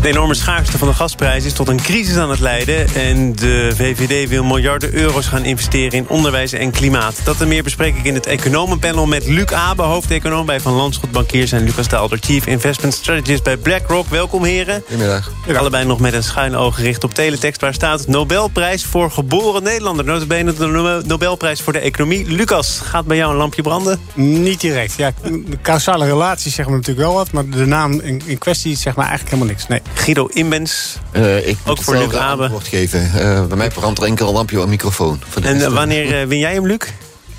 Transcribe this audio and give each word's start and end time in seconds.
De 0.00 0.12
enorme 0.12 0.34
schaarste 0.34 0.78
van 0.78 0.88
de 0.88 0.94
gasprijs 0.94 1.44
is 1.44 1.52
tot 1.52 1.68
een 1.68 1.80
crisis 1.82 2.16
aan 2.16 2.30
het 2.30 2.40
leiden. 2.40 2.94
En 2.94 3.34
de 3.34 3.72
VVD 3.74 4.28
wil 4.28 4.44
miljarden 4.44 4.94
euro's 4.94 5.26
gaan 5.26 5.44
investeren 5.44 5.92
in 5.92 6.08
onderwijs 6.08 6.52
en 6.52 6.70
klimaat. 6.70 7.20
Dat 7.24 7.40
en 7.40 7.48
meer 7.48 7.62
bespreek 7.62 7.96
ik 7.96 8.04
in 8.04 8.14
het 8.14 8.26
economenpanel 8.26 9.06
met 9.06 9.26
Luc 9.26 9.52
Abe, 9.52 9.82
hoofdeconoom 9.82 10.46
bij 10.46 10.60
Van 10.60 10.72
Landschot 10.72 11.10
Bankiers... 11.10 11.52
en 11.52 11.64
Lucas 11.64 11.88
Daalder, 11.88 12.18
Chief 12.18 12.46
Investment 12.46 12.94
Strategist 12.94 13.42
bij 13.42 13.56
BlackRock. 13.56 14.06
Welkom, 14.08 14.44
heren. 14.44 14.82
Goedemiddag. 14.86 15.30
Allebei 15.56 15.84
nog 15.84 16.00
met 16.00 16.12
een 16.12 16.22
schuin 16.22 16.56
oog 16.56 16.74
gericht 16.74 17.04
op 17.04 17.14
teletext... 17.14 17.60
waar 17.60 17.74
staat 17.74 18.06
Nobelprijs 18.06 18.84
voor 18.84 19.10
geboren 19.10 19.62
Nederlander. 19.62 20.04
Notabene 20.04 20.52
de 20.52 21.02
Nobelprijs 21.06 21.60
voor 21.60 21.72
de 21.72 21.78
economie. 21.78 22.26
Lucas, 22.26 22.80
gaat 22.84 23.06
bij 23.06 23.16
jou 23.16 23.30
een 23.30 23.38
lampje 23.38 23.62
branden? 23.62 24.00
Niet 24.14 24.60
direct. 24.60 24.94
Ja, 24.96 25.12
de 25.22 25.58
causale 25.62 26.04
relatie 26.04 26.50
zeggen 26.50 26.72
we 26.72 26.78
natuurlijk 26.78 27.06
wel 27.06 27.16
wat... 27.16 27.32
maar 27.32 27.48
de 27.48 27.66
naam 27.66 28.00
in, 28.00 28.22
in 28.24 28.38
kwestie 28.38 28.76
zegt 28.76 28.96
maar 28.96 29.08
eigenlijk 29.08 29.34
helemaal 29.34 29.54
niks. 29.54 29.68
Nee. 29.68 29.85
Guido 29.94 30.26
Inbens, 30.26 30.96
Uh, 31.12 31.48
ik 31.48 31.56
Ook 31.64 31.82
voor 31.82 31.96
Luc 31.96 32.14
Abe. 32.14 32.50
geven. 32.62 33.10
Uh, 33.16 33.44
bij 33.46 33.56
mij 33.56 33.68
brandt 33.68 33.98
er 33.98 34.04
enkel 34.04 34.28
een 34.28 34.34
lampje 34.34 34.66
microfoon. 34.66 35.20
En 35.34 35.42
rest, 35.42 35.62
eh, 35.64 35.68
uh, 35.68 35.74
wanneer 35.74 36.20
eh, 36.20 36.26
win 36.26 36.38
jij 36.38 36.54
hem, 36.54 36.66
Luc? 36.66 36.78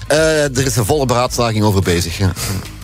er 0.07 0.65
is 0.65 0.75
een 0.75 0.85
volle 0.85 1.05
beraadslaging 1.05 1.63
over 1.63 1.81
bezig. 1.81 2.17
Ja. 2.17 2.33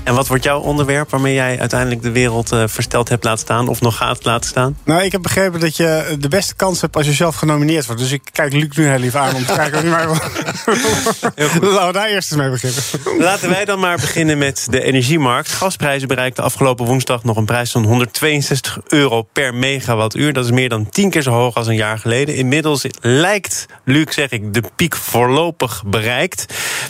En 0.04 0.16
wat 0.16 0.28
wordt 0.28 0.44
jouw 0.44 0.60
onderwerp 0.60 1.10
waarmee 1.10 1.34
jij 1.34 1.60
uiteindelijk 1.60 2.02
de 2.02 2.12
wereld 2.12 2.52
eh, 2.52 2.64
versteld 2.66 3.10
hebt 3.10 3.24
laten 3.24 3.40
staan... 3.40 3.68
of 3.68 3.82
nog 3.82 3.98
gaat 3.98 4.26
laten 4.26 4.50
staan? 4.50 4.78
Nou, 4.84 5.04
ik 5.04 5.12
heb 5.12 5.22
begrepen 5.22 5.60
dat 5.60 5.78
je 5.78 6.16
de 6.20 6.28
beste 6.28 6.56
kans 6.56 6.82
hebt 6.82 6.96
als 6.96 7.06
je 7.06 7.14
zelf 7.14 7.36
genomineerd 7.36 7.86
wordt. 7.86 8.02
Dus 8.02 8.12
ik 8.12 8.22
kijk 8.32 8.54
Luc 8.54 8.76
nu 8.76 8.86
heel 8.86 9.00
lief 9.00 9.16
aan 9.16 9.36
om 9.36 9.46
te 9.46 9.54
kijken 9.62 9.78
of 9.78 9.84
hij 9.84 9.92
mij 9.92 10.06
wil. 10.06 11.72
Laten 11.72 11.88
we 11.88 11.94
daar 11.94 12.08
eerst 12.08 12.32
eens 12.32 12.42
mee 12.42 12.50
beginnen. 12.50 12.84
Laten 13.18 13.50
wij 13.50 13.66
dan 13.66 13.80
maar 13.80 13.96
beginnen 13.96 14.38
met 14.38 14.68
de 14.70 14.84
energiemarkt. 14.84 15.52
Gasprijzen 15.52 16.08
bereikten 16.08 16.44
afgelopen 16.44 16.86
woensdag 16.86 17.24
nog 17.24 17.38
een 17.38 17.46
prijs 17.46 17.72
van 17.72 17.84
162 17.84 18.80
euro 18.88 19.22
per 19.22 19.56
megawattuur. 19.56 20.34
Dat 20.34 20.46
is 20.46 20.52
meer 20.52 20.70
dan 20.70 20.90
tien 20.90 21.10
keer 21.10 21.22
zo 21.22 21.32
hoog 21.32 21.56
als 21.56 21.68
een 21.68 21.76
jaar 21.76 22.00
geleden. 22.00 22.36
Inmiddels 22.36 22.86
lijkt, 23.02 23.66
Luc 23.84 24.14
zeg 24.14 24.30
ik, 24.30 24.54
de 24.54 24.64
piek 24.76 24.96
voorlopig 24.96 25.84
bereikt. 25.86 26.46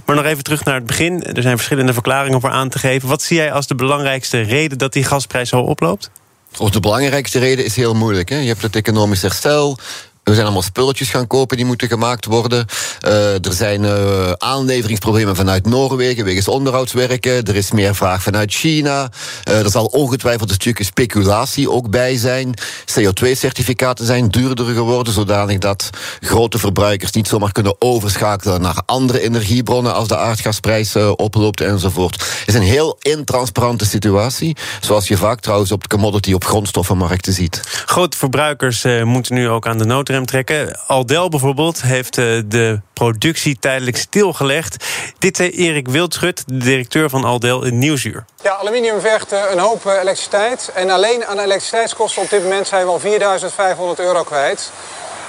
Maar 0.05 0.15
nog 0.15 0.25
even 0.25 0.43
terug 0.43 0.65
naar 0.65 0.75
het 0.75 0.85
begin. 0.85 1.23
Er 1.23 1.41
zijn 1.41 1.55
verschillende 1.55 1.93
verklaringen 1.93 2.41
voor 2.41 2.49
aan 2.49 2.69
te 2.69 2.79
geven. 2.79 3.02
Wat 3.03 3.21
zie 3.21 3.37
jij 3.37 3.51
als 3.51 3.67
de 3.67 3.75
belangrijkste 3.75 4.41
reden 4.41 4.77
dat 4.77 4.93
die 4.93 5.03
gasprijs 5.03 5.49
zo 5.49 5.59
oploopt? 5.59 6.11
Of 6.57 6.69
de 6.69 6.79
belangrijkste 6.79 7.39
reden 7.39 7.65
is 7.65 7.75
heel 7.75 7.93
moeilijk. 7.93 8.29
Hè? 8.29 8.37
Je 8.37 8.47
hebt 8.47 8.61
het 8.61 8.75
economisch 8.75 9.21
herstel. 9.21 9.77
We 10.23 10.33
zijn 10.33 10.45
allemaal 10.45 10.61
spulletjes 10.61 11.09
gaan 11.09 11.27
kopen 11.27 11.57
die 11.57 11.65
moeten 11.65 11.87
gemaakt 11.87 12.25
worden. 12.25 12.65
Uh, 13.05 13.33
er 13.33 13.53
zijn 13.53 13.83
uh, 13.83 14.31
aanleveringsproblemen 14.31 15.35
vanuit 15.35 15.65
Noorwegen 15.65 16.25
wegens 16.25 16.47
onderhoudswerken. 16.47 17.43
Er 17.43 17.55
is 17.55 17.71
meer 17.71 17.95
vraag 17.95 18.23
vanuit 18.23 18.53
China. 18.53 19.09
Uh, 19.49 19.59
er 19.59 19.69
zal 19.69 19.85
ongetwijfeld 19.85 20.49
een 20.49 20.55
stukje 20.55 20.83
speculatie 20.83 21.71
ook 21.71 21.89
bij 21.89 22.17
zijn. 22.17 22.53
CO2-certificaten 22.85 24.05
zijn 24.05 24.29
duurder 24.29 24.65
geworden, 24.65 25.13
zodanig 25.13 25.57
dat 25.57 25.89
grote 26.19 26.59
verbruikers 26.59 27.11
niet 27.11 27.27
zomaar 27.27 27.51
kunnen 27.51 27.75
overschakelen 27.79 28.61
naar 28.61 28.81
andere 28.85 29.21
energiebronnen 29.21 29.93
als 29.93 30.07
de 30.07 30.17
aardgasprijs 30.17 30.95
oploopt 30.95 31.61
enzovoort. 31.61 32.13
Het 32.13 32.47
is 32.47 32.53
een 32.53 32.61
heel 32.61 32.97
intransparante 33.01 33.85
situatie, 33.85 34.55
zoals 34.81 35.07
je 35.07 35.17
vaak 35.17 35.39
trouwens 35.39 35.71
op 35.71 35.81
de 35.81 35.87
commodity 35.87 36.33
op 36.33 36.45
grondstoffenmarkten 36.45 37.33
ziet. 37.33 37.61
Grote 37.85 38.17
verbruikers 38.17 38.85
moeten 39.03 39.35
nu 39.35 39.49
ook 39.49 39.67
aan 39.67 39.77
de 39.77 39.85
nood 39.85 40.11
trekken. 40.21 40.79
Aldel 40.87 41.29
bijvoorbeeld 41.29 41.81
heeft 41.81 42.17
uh, 42.17 42.41
de 42.45 42.79
productie 42.93 43.57
tijdelijk 43.59 43.97
stilgelegd. 43.97 44.85
Dit 45.19 45.37
zei 45.37 45.49
Erik 45.49 45.87
Wildschut, 45.87 46.43
de 46.47 46.57
directeur 46.57 47.09
van 47.09 47.23
Aldel 47.23 47.63
in 47.63 47.77
Nieuwsuur. 47.77 48.25
Ja, 48.43 48.51
aluminium 48.51 48.99
vergt 48.99 49.33
uh, 49.33 49.41
een 49.51 49.59
hoop 49.59 49.85
uh, 49.85 49.93
elektriciteit. 49.93 50.71
En 50.75 50.89
alleen 50.89 51.25
aan 51.25 51.39
elektriciteitskosten 51.39 52.21
op 52.21 52.29
dit 52.29 52.43
moment 52.43 52.67
zijn 52.67 52.85
we 52.85 52.91
al 52.91 52.99
4500 52.99 53.99
euro 53.99 54.23
kwijt. 54.23 54.71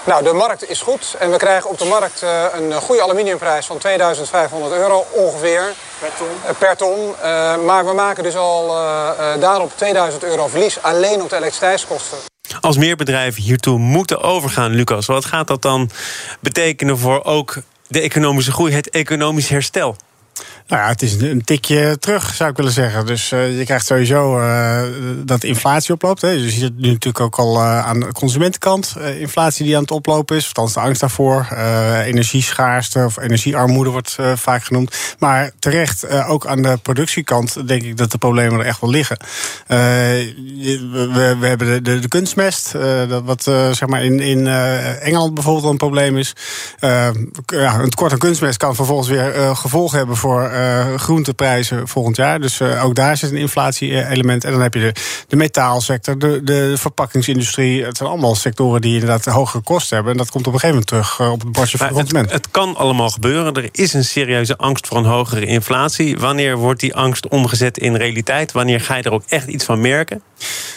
Nou, 0.04 0.24
de 0.24 0.32
markt 0.32 0.70
is 0.70 0.80
goed 0.80 1.16
en 1.18 1.30
we 1.30 1.36
krijgen 1.36 1.70
op 1.70 1.78
de 1.78 1.84
markt 1.84 2.22
uh, 2.22 2.44
een 2.52 2.72
goede 2.72 3.02
aluminiumprijs 3.02 3.66
van 3.66 3.78
2500 3.78 4.72
euro 4.72 5.06
ongeveer. 5.10 5.72
Per 5.98 6.10
ton? 6.18 6.28
Uh, 6.44 6.50
per 6.58 6.76
ton. 6.76 7.14
Uh, 7.22 7.56
maar 7.56 7.86
we 7.86 7.92
maken 7.92 8.22
dus 8.22 8.36
al 8.36 8.68
daarop 9.38 9.72
2000 9.76 10.24
euro 10.24 10.46
verlies 10.46 10.82
alleen 10.82 11.22
op 11.22 11.30
de 11.30 11.36
elektriciteitskosten. 11.36 12.33
Als 12.60 12.76
meer 12.76 12.96
bedrijven 12.96 13.42
hiertoe 13.42 13.78
moeten 13.78 14.20
overgaan, 14.20 14.74
Lucas, 14.74 15.06
wat 15.06 15.24
gaat 15.24 15.46
dat 15.46 15.62
dan 15.62 15.90
betekenen 16.40 16.98
voor 16.98 17.24
ook 17.24 17.62
de 17.88 18.00
economische 18.00 18.52
groei, 18.52 18.72
het 18.72 18.90
economisch 18.90 19.48
herstel? 19.48 19.96
Nou 20.66 20.82
ja, 20.82 20.88
het 20.88 21.02
is 21.02 21.20
een 21.20 21.44
tikje 21.44 21.98
terug, 21.98 22.34
zou 22.34 22.50
ik 22.50 22.56
willen 22.56 22.72
zeggen. 22.72 23.06
Dus 23.06 23.32
uh, 23.32 23.58
je 23.58 23.64
krijgt 23.64 23.86
sowieso 23.86 24.40
uh, 24.40 24.82
dat 25.24 25.44
inflatie 25.44 25.94
oploopt. 25.94 26.20
Hè. 26.20 26.28
Je 26.28 26.50
ziet 26.50 26.62
het 26.62 26.78
nu 26.78 26.88
natuurlijk 26.88 27.24
ook 27.24 27.36
al 27.36 27.56
uh, 27.56 27.86
aan 27.86 28.00
de 28.00 28.12
consumentenkant. 28.12 28.96
inflatie 29.18 29.64
die 29.64 29.76
aan 29.76 29.82
het 29.82 29.90
oplopen 29.90 30.36
is, 30.36 30.46
althans 30.46 30.72
de 30.72 30.80
angst 30.80 31.00
daarvoor. 31.00 31.48
energieschaarste 32.04 33.04
of 33.04 33.16
energiearmoede 33.16 33.90
wordt 33.90 34.16
vaak 34.34 34.64
genoemd. 34.64 34.96
Maar 35.18 35.50
terecht, 35.58 36.10
ook 36.26 36.46
aan 36.46 36.62
de 36.62 36.78
productiekant 36.82 37.68
denk 37.68 37.82
ik 37.82 37.96
dat 37.96 38.10
de 38.10 38.18
problemen 38.18 38.60
er 38.60 38.66
echt 38.66 38.80
wel 38.80 38.90
liggen. 38.90 39.16
We, 39.66 41.36
we, 41.40 41.46
hebben 41.46 41.84
de 41.84 42.08
kunstmest, 42.08 42.72
dat 43.08 43.22
wat 43.24 43.42
zeg 43.42 43.86
maar 43.86 44.04
in, 44.04 44.20
in 44.20 44.46
Engeland 44.46 45.34
bijvoorbeeld 45.34 45.72
een 45.72 45.76
probleem 45.76 46.18
is. 46.18 46.32
ja, 47.46 47.78
een 47.78 47.90
tekort 47.90 48.12
aan 48.12 48.18
kunstmest 48.18 48.56
kan 48.56 48.74
vervolgens 48.74 49.08
weer 49.08 49.56
gevolgen 49.56 49.98
hebben 49.98 50.16
voor 50.16 50.53
uh, 50.54 50.94
groenteprijzen 50.94 51.88
volgend 51.88 52.16
jaar. 52.16 52.40
Dus 52.40 52.60
uh, 52.60 52.84
ook 52.84 52.94
daar 52.94 53.16
zit 53.16 53.30
een 53.30 53.36
inflatie-element. 53.36 54.44
En 54.44 54.52
dan 54.52 54.62
heb 54.62 54.74
je 54.74 54.80
de, 54.80 54.92
de 55.28 55.36
metaalsector, 55.36 56.18
de, 56.18 56.40
de 56.44 56.74
verpakkingsindustrie. 56.76 57.84
Het 57.84 57.96
zijn 57.96 58.08
allemaal 58.08 58.34
sectoren 58.34 58.80
die 58.80 58.92
inderdaad 58.92 59.24
hogere 59.24 59.62
kosten 59.62 59.94
hebben. 59.94 60.12
En 60.12 60.18
dat 60.18 60.30
komt 60.30 60.46
op 60.46 60.52
een 60.52 60.60
gegeven 60.60 60.84
moment 60.90 61.08
terug 61.08 61.28
uh, 61.28 61.32
op 61.32 61.40
het 61.40 61.52
bordje 61.52 61.78
van 61.78 61.86
de 61.86 61.94
consument. 61.94 62.30
Het, 62.30 62.34
het 62.34 62.50
kan 62.50 62.76
allemaal 62.76 63.10
gebeuren. 63.10 63.54
Er 63.54 63.68
is 63.72 63.92
een 63.92 64.04
serieuze 64.04 64.56
angst 64.56 64.86
voor 64.86 64.96
een 64.96 65.04
hogere 65.04 65.46
inflatie. 65.46 66.18
Wanneer 66.18 66.56
wordt 66.56 66.80
die 66.80 66.94
angst 66.94 67.28
omgezet 67.28 67.78
in 67.78 67.94
realiteit? 67.94 68.52
Wanneer 68.52 68.80
ga 68.80 68.94
je 68.94 69.02
er 69.02 69.12
ook 69.12 69.24
echt 69.28 69.46
iets 69.46 69.64
van 69.64 69.80
merken? 69.80 70.22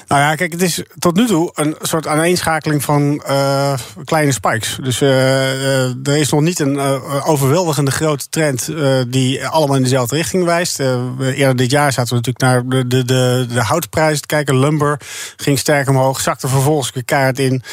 Nou 0.07 0.21
ja, 0.21 0.35
kijk, 0.35 0.51
het 0.51 0.61
is 0.61 0.83
tot 0.99 1.15
nu 1.15 1.27
toe 1.27 1.51
een 1.53 1.75
soort 1.81 2.07
aaneenschakeling 2.07 2.83
van 2.83 3.23
uh, 3.29 3.73
kleine 4.03 4.31
spikes. 4.31 4.77
Dus 4.81 5.01
uh, 5.01 5.09
uh, 5.09 6.07
er 6.07 6.17
is 6.17 6.29
nog 6.29 6.41
niet 6.41 6.59
een 6.59 6.79
overweldigende 7.23 7.91
grote 7.91 8.29
trend 8.29 8.69
die 9.07 9.47
allemaal 9.47 9.75
in 9.75 9.83
dezelfde 9.83 10.15
richting 10.15 10.43
wijst. 10.43 10.79
eerder 10.79 11.55
dit 11.55 11.71
jaar 11.71 11.93
zaten 11.93 12.09
we 12.09 12.15
natuurlijk 12.15 12.39
naar 12.39 12.67
de, 12.67 12.87
de, 12.87 13.05
de, 13.05 13.45
de 13.53 13.61
houtprijzen 13.61 14.21
te 14.21 14.27
kijken. 14.27 14.59
Lumber 14.59 14.99
ging 15.37 15.59
sterk 15.59 15.89
omhoog, 15.89 16.21
zakte 16.21 16.47
vervolgens 16.47 16.91
weer 16.91 17.05
keihard 17.05 17.39
in. 17.39 17.63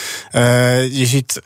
je 0.90 1.06
ziet, 1.06 1.40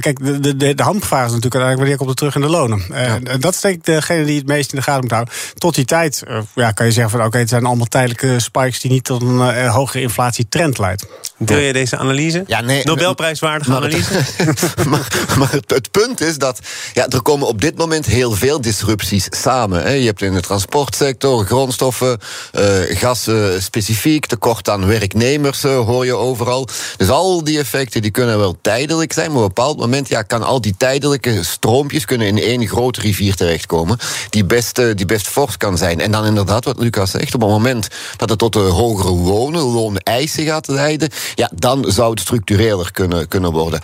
kijk, 0.00 0.24
de, 0.24 0.40
de, 0.40 0.56
de 0.56 0.72
is 0.72 1.08
natuurlijk 1.08 1.42
uiteindelijk 1.42 1.78
wanneer 1.78 1.96
komt 1.96 2.08
het 2.08 2.18
terug 2.18 2.34
in 2.34 2.40
de 2.40 2.48
lonen. 2.48 2.84
Ja. 2.88 3.18
En 3.24 3.40
dat 3.40 3.54
is 3.54 3.60
denk 3.60 3.74
ik 3.74 3.84
degene 3.84 4.24
die 4.24 4.38
het 4.38 4.46
meest 4.46 4.72
in 4.72 4.78
de 4.78 4.84
gaten 4.84 5.02
moet 5.02 5.10
houden. 5.10 5.34
Tot 5.54 5.74
die 5.74 5.84
tijd 5.84 6.22
ja, 6.54 6.70
kan 6.70 6.86
je 6.86 6.92
zeggen 6.92 7.10
van 7.10 7.18
oké, 7.18 7.28
okay, 7.28 7.40
het 7.40 7.50
zijn 7.50 7.64
allemaal 7.64 7.86
tijdelijke 7.86 8.40
spikes 8.40 8.80
die 8.80 8.90
niet 8.90 9.04
tot 9.04 9.22
een 9.22 9.31
uh, 9.40 9.74
hogere 9.74 10.00
inflatietrend 10.00 10.78
leidt. 10.78 11.06
Deel 11.38 11.58
je 11.58 11.72
deze 11.72 11.96
analyse? 11.96 12.44
Ja, 12.46 12.60
nee, 12.60 12.84
Nobelprijswaardige 12.84 13.70
maar, 13.70 13.78
analyse? 13.78 14.12
maar, 14.90 15.08
maar 15.38 15.52
het, 15.52 15.70
het, 15.70 15.90
punt 15.90 16.20
is 16.20 16.38
dat 16.38 16.58
ja, 16.92 17.08
er 17.08 17.22
komen 17.22 17.46
op 17.46 17.60
dit 17.60 17.76
moment 17.76 18.06
heel 18.06 18.32
veel 18.32 18.60
disrupties 18.60 19.26
samen. 19.30 19.82
Hè. 19.82 19.90
Je 19.90 20.06
hebt 20.06 20.22
in 20.22 20.34
de 20.34 20.40
transportsector 20.40 21.44
grondstoffen, 21.44 22.18
uh, 22.52 22.62
gas 22.88 23.28
uh, 23.28 23.44
specifiek, 23.58 24.26
tekort 24.26 24.68
aan 24.68 24.86
werknemers 24.86 25.64
uh, 25.64 25.80
hoor 25.80 26.04
je 26.04 26.14
overal. 26.14 26.68
Dus 26.96 27.08
al 27.08 27.44
die 27.44 27.58
effecten 27.58 28.02
die 28.02 28.10
kunnen 28.10 28.38
wel 28.38 28.56
tijdelijk 28.60 29.12
zijn, 29.12 29.32
maar 29.32 29.42
op 29.42 29.48
een 29.48 29.54
bepaald 29.54 29.78
moment 29.78 30.08
ja, 30.08 30.22
kan 30.22 30.42
al 30.42 30.60
die 30.60 30.74
tijdelijke 30.76 31.44
stroompjes 31.44 32.04
kunnen 32.04 32.26
in 32.26 32.38
één 32.38 32.66
grote 32.68 33.00
rivier 33.00 33.34
terechtkomen, 33.34 33.98
die 34.30 34.44
best, 34.44 34.96
die 34.96 35.06
best 35.06 35.28
fors 35.28 35.56
kan 35.56 35.78
zijn. 35.78 36.00
En 36.00 36.10
dan 36.10 36.24
inderdaad, 36.24 36.64
wat 36.64 36.78
Lucas 36.78 37.10
zegt, 37.10 37.34
op 37.34 37.40
het 37.40 37.50
moment 37.50 37.88
dat 38.16 38.28
het 38.28 38.38
tot 38.38 38.52
de 38.52 38.58
hogere 38.58 39.08
lonen, 39.22 39.62
looneisen 39.62 40.44
gaat 40.44 40.68
leiden, 40.68 41.08
ja, 41.34 41.50
dan 41.54 41.84
zou 41.88 42.10
het 42.10 42.20
structureler 42.20 42.92
kunnen, 42.92 43.28
kunnen 43.28 43.52
worden. 43.52 43.80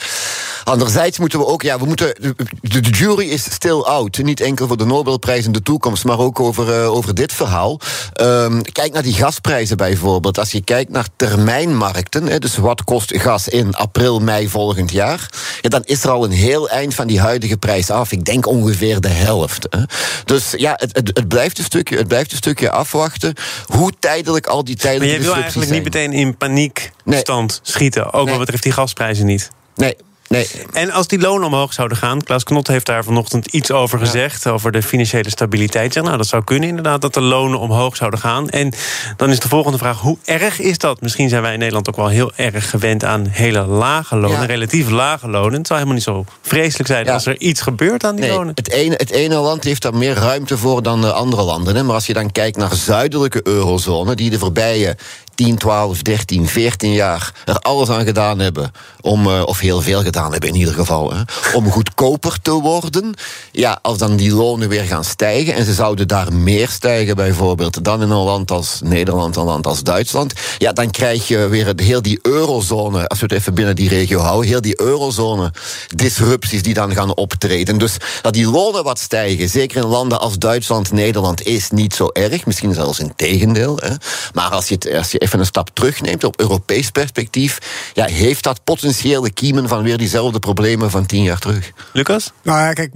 Anderzijds 0.64 1.18
moeten 1.18 1.38
we 1.38 1.46
ook, 1.46 1.62
ja, 1.62 1.78
we 1.78 1.84
moeten, 1.84 2.14
de, 2.60 2.80
de 2.80 2.90
jury 2.90 3.28
is 3.28 3.42
still 3.42 3.80
out. 3.80 4.18
Niet 4.18 4.40
enkel 4.40 4.66
voor 4.66 4.76
de 4.76 4.86
Nobelprijs 4.86 5.44
in 5.44 5.52
de 5.52 5.62
toekomst, 5.62 6.04
maar 6.04 6.18
ook 6.18 6.40
over, 6.40 6.84
over 6.84 7.14
dit 7.14 7.32
verhaal. 7.32 7.80
Ehm, 8.12 8.60
kijk 8.60 8.92
naar 8.92 9.02
die 9.02 9.12
gasprijzen 9.12 9.76
bijvoorbeeld. 9.76 10.38
Als 10.38 10.52
je 10.52 10.60
kijkt 10.60 10.90
naar 10.90 11.06
termijnmarkten, 11.16 12.26
hè, 12.26 12.38
dus 12.38 12.56
wat 12.56 12.84
kost 12.84 13.12
gas 13.16 13.48
in 13.48 13.74
april, 13.74 14.20
mei 14.20 14.48
volgend 14.48 14.90
jaar, 14.90 15.30
ja, 15.60 15.68
dan 15.68 15.82
is 15.84 16.04
er 16.04 16.10
al 16.10 16.24
een 16.24 16.30
heel 16.30 16.68
eind 16.68 16.94
van 16.94 17.06
die 17.06 17.20
huidige 17.20 17.56
prijs 17.56 17.90
af. 17.90 18.12
Ik 18.12 18.24
denk 18.24 18.46
ongeveer 18.46 19.00
de 19.00 19.08
helft. 19.08 19.66
Hè. 19.70 19.82
Dus 20.24 20.54
ja, 20.56 20.72
het, 20.76 20.96
het, 20.96 21.10
het, 21.14 21.28
blijft 21.28 21.58
een 21.58 21.64
stukje, 21.64 21.96
het 21.96 22.08
blijft 22.08 22.30
een 22.30 22.36
stukje 22.36 22.70
afwachten 22.70 23.34
hoe 23.66 23.92
tijdelijk 23.98 24.46
al 24.46 24.64
die 24.64 24.76
tijdelijke 24.76 25.27
wil 25.32 25.42
eigenlijk 25.42 25.70
niet 25.70 25.82
meteen 25.82 26.12
in 26.12 26.36
paniekstand 26.36 27.50
nee. 27.50 27.60
schieten, 27.62 28.12
ook 28.12 28.28
wat 28.28 28.38
betreft 28.38 28.62
die 28.62 28.72
gasprijzen 28.72 29.26
niet. 29.26 29.50
Nee, 29.74 29.96
Nee. 30.28 30.48
En 30.72 30.90
als 30.90 31.06
die 31.06 31.18
lonen 31.18 31.46
omhoog 31.46 31.72
zouden 31.72 31.96
gaan, 31.96 32.22
Klaas 32.22 32.44
Knot 32.44 32.66
heeft 32.66 32.86
daar 32.86 33.04
vanochtend 33.04 33.46
iets 33.46 33.70
over 33.70 33.98
gezegd, 33.98 34.46
over 34.46 34.72
de 34.72 34.82
financiële 34.82 35.30
stabiliteit. 35.30 35.92
Zeg, 35.92 36.02
nou, 36.02 36.16
dat 36.16 36.26
zou 36.26 36.44
kunnen 36.44 36.68
inderdaad, 36.68 37.00
dat 37.00 37.14
de 37.14 37.20
lonen 37.20 37.58
omhoog 37.58 37.96
zouden 37.96 38.20
gaan. 38.20 38.48
En 38.48 38.72
dan 39.16 39.30
is 39.30 39.40
de 39.40 39.48
volgende 39.48 39.78
vraag, 39.78 40.00
hoe 40.00 40.18
erg 40.24 40.60
is 40.60 40.78
dat? 40.78 41.00
Misschien 41.00 41.28
zijn 41.28 41.42
wij 41.42 41.52
in 41.52 41.58
Nederland 41.58 41.88
ook 41.88 41.96
wel 41.96 42.08
heel 42.08 42.32
erg 42.36 42.70
gewend 42.70 43.04
aan 43.04 43.26
hele 43.26 43.64
lage 43.66 44.16
lonen, 44.16 44.46
relatief 44.46 44.90
lage 44.90 45.28
lonen. 45.28 45.52
Het 45.52 45.66
zou 45.66 45.78
helemaal 45.78 45.98
niet 45.98 46.08
zo 46.08 46.24
vreselijk 46.42 46.88
zijn 46.88 47.08
als 47.08 47.26
er 47.26 47.40
iets 47.40 47.60
gebeurt 47.60 48.04
aan 48.04 48.16
die 48.16 48.24
nee, 48.24 48.34
lonen. 48.34 48.52
Het 48.54 48.70
ene, 48.70 48.94
het 48.96 49.10
ene 49.10 49.34
land 49.34 49.64
heeft 49.64 49.82
daar 49.82 49.94
meer 49.94 50.14
ruimte 50.14 50.58
voor 50.58 50.82
dan 50.82 51.00
de 51.00 51.12
andere 51.12 51.42
landen. 51.42 51.76
Hè. 51.76 51.82
Maar 51.82 51.94
als 51.94 52.06
je 52.06 52.12
dan 52.12 52.32
kijkt 52.32 52.56
naar 52.56 52.74
zuidelijke 52.74 53.40
eurozone, 53.42 54.14
die 54.14 54.30
de 54.30 54.38
voorbije 54.38 54.96
10, 55.38 55.56
12, 55.56 56.02
13, 56.02 56.48
14 56.48 56.92
jaar 56.92 57.32
er 57.44 57.58
alles 57.58 57.88
aan 57.88 58.04
gedaan 58.04 58.38
hebben 58.38 58.72
om, 59.00 59.26
uh, 59.26 59.42
of 59.46 59.58
heel 59.58 59.80
veel 59.80 60.02
gedaan 60.02 60.32
hebben 60.32 60.48
in 60.48 60.54
ieder 60.54 60.74
geval, 60.74 61.12
hè, 61.12 61.22
om 61.54 61.70
goedkoper 61.70 62.38
te 62.42 62.50
worden. 62.50 63.14
Ja, 63.52 63.78
als 63.82 63.98
dan 63.98 64.16
die 64.16 64.34
lonen 64.34 64.68
weer 64.68 64.82
gaan 64.82 65.04
stijgen 65.04 65.54
en 65.54 65.64
ze 65.64 65.72
zouden 65.72 66.08
daar 66.08 66.32
meer 66.32 66.68
stijgen 66.68 67.16
bijvoorbeeld 67.16 67.84
dan 67.84 68.02
in 68.02 68.10
een 68.10 68.16
land 68.16 68.50
als 68.50 68.80
Nederland, 68.84 69.36
een 69.36 69.44
land 69.44 69.66
als 69.66 69.82
Duitsland, 69.82 70.32
ja, 70.58 70.72
dan 70.72 70.90
krijg 70.90 71.28
je 71.28 71.48
weer 71.48 71.72
heel 71.76 72.02
die 72.02 72.18
eurozone, 72.22 73.08
als 73.08 73.20
we 73.20 73.26
het 73.26 73.34
even 73.34 73.54
binnen 73.54 73.76
die 73.76 73.88
regio 73.88 74.18
houden, 74.18 74.50
heel 74.50 74.60
die 74.60 74.80
eurozone 74.80 75.52
disrupties 75.94 76.62
die 76.62 76.74
dan 76.74 76.94
gaan 76.94 77.16
optreden. 77.16 77.78
Dus 77.78 77.96
dat 78.22 78.32
die 78.32 78.50
lonen 78.50 78.84
wat 78.84 78.98
stijgen, 78.98 79.48
zeker 79.48 79.82
in 79.82 79.88
landen 79.88 80.20
als 80.20 80.38
Duitsland, 80.38 80.92
Nederland, 80.92 81.42
is 81.42 81.70
niet 81.70 81.94
zo 81.94 82.08
erg, 82.12 82.46
misschien 82.46 82.74
zelfs 82.74 82.98
in 82.98 83.12
tegendeel. 83.16 83.76
Hè. 83.76 83.94
Maar 84.32 84.50
als 84.50 84.68
je, 84.68 84.74
het, 84.74 84.94
als 84.94 85.10
je 85.10 85.26
even 85.28 85.40
een 85.40 85.46
stap 85.46 85.70
terugneemt 85.72 86.24
op 86.24 86.40
Europees 86.40 86.90
perspectief, 86.90 87.58
ja, 87.94 88.04
heeft 88.04 88.42
dat 88.42 88.64
potentiële 88.64 89.30
kiemen 89.30 89.68
van 89.68 89.82
weer 89.82 89.98
diezelfde 89.98 90.38
problemen 90.38 90.90
van 90.90 91.06
tien 91.06 91.22
jaar 91.22 91.38
terug. 91.38 91.70
Lucas? 91.92 92.32
Nou 92.42 92.58
ja, 92.60 92.72
kijk, 92.72 92.92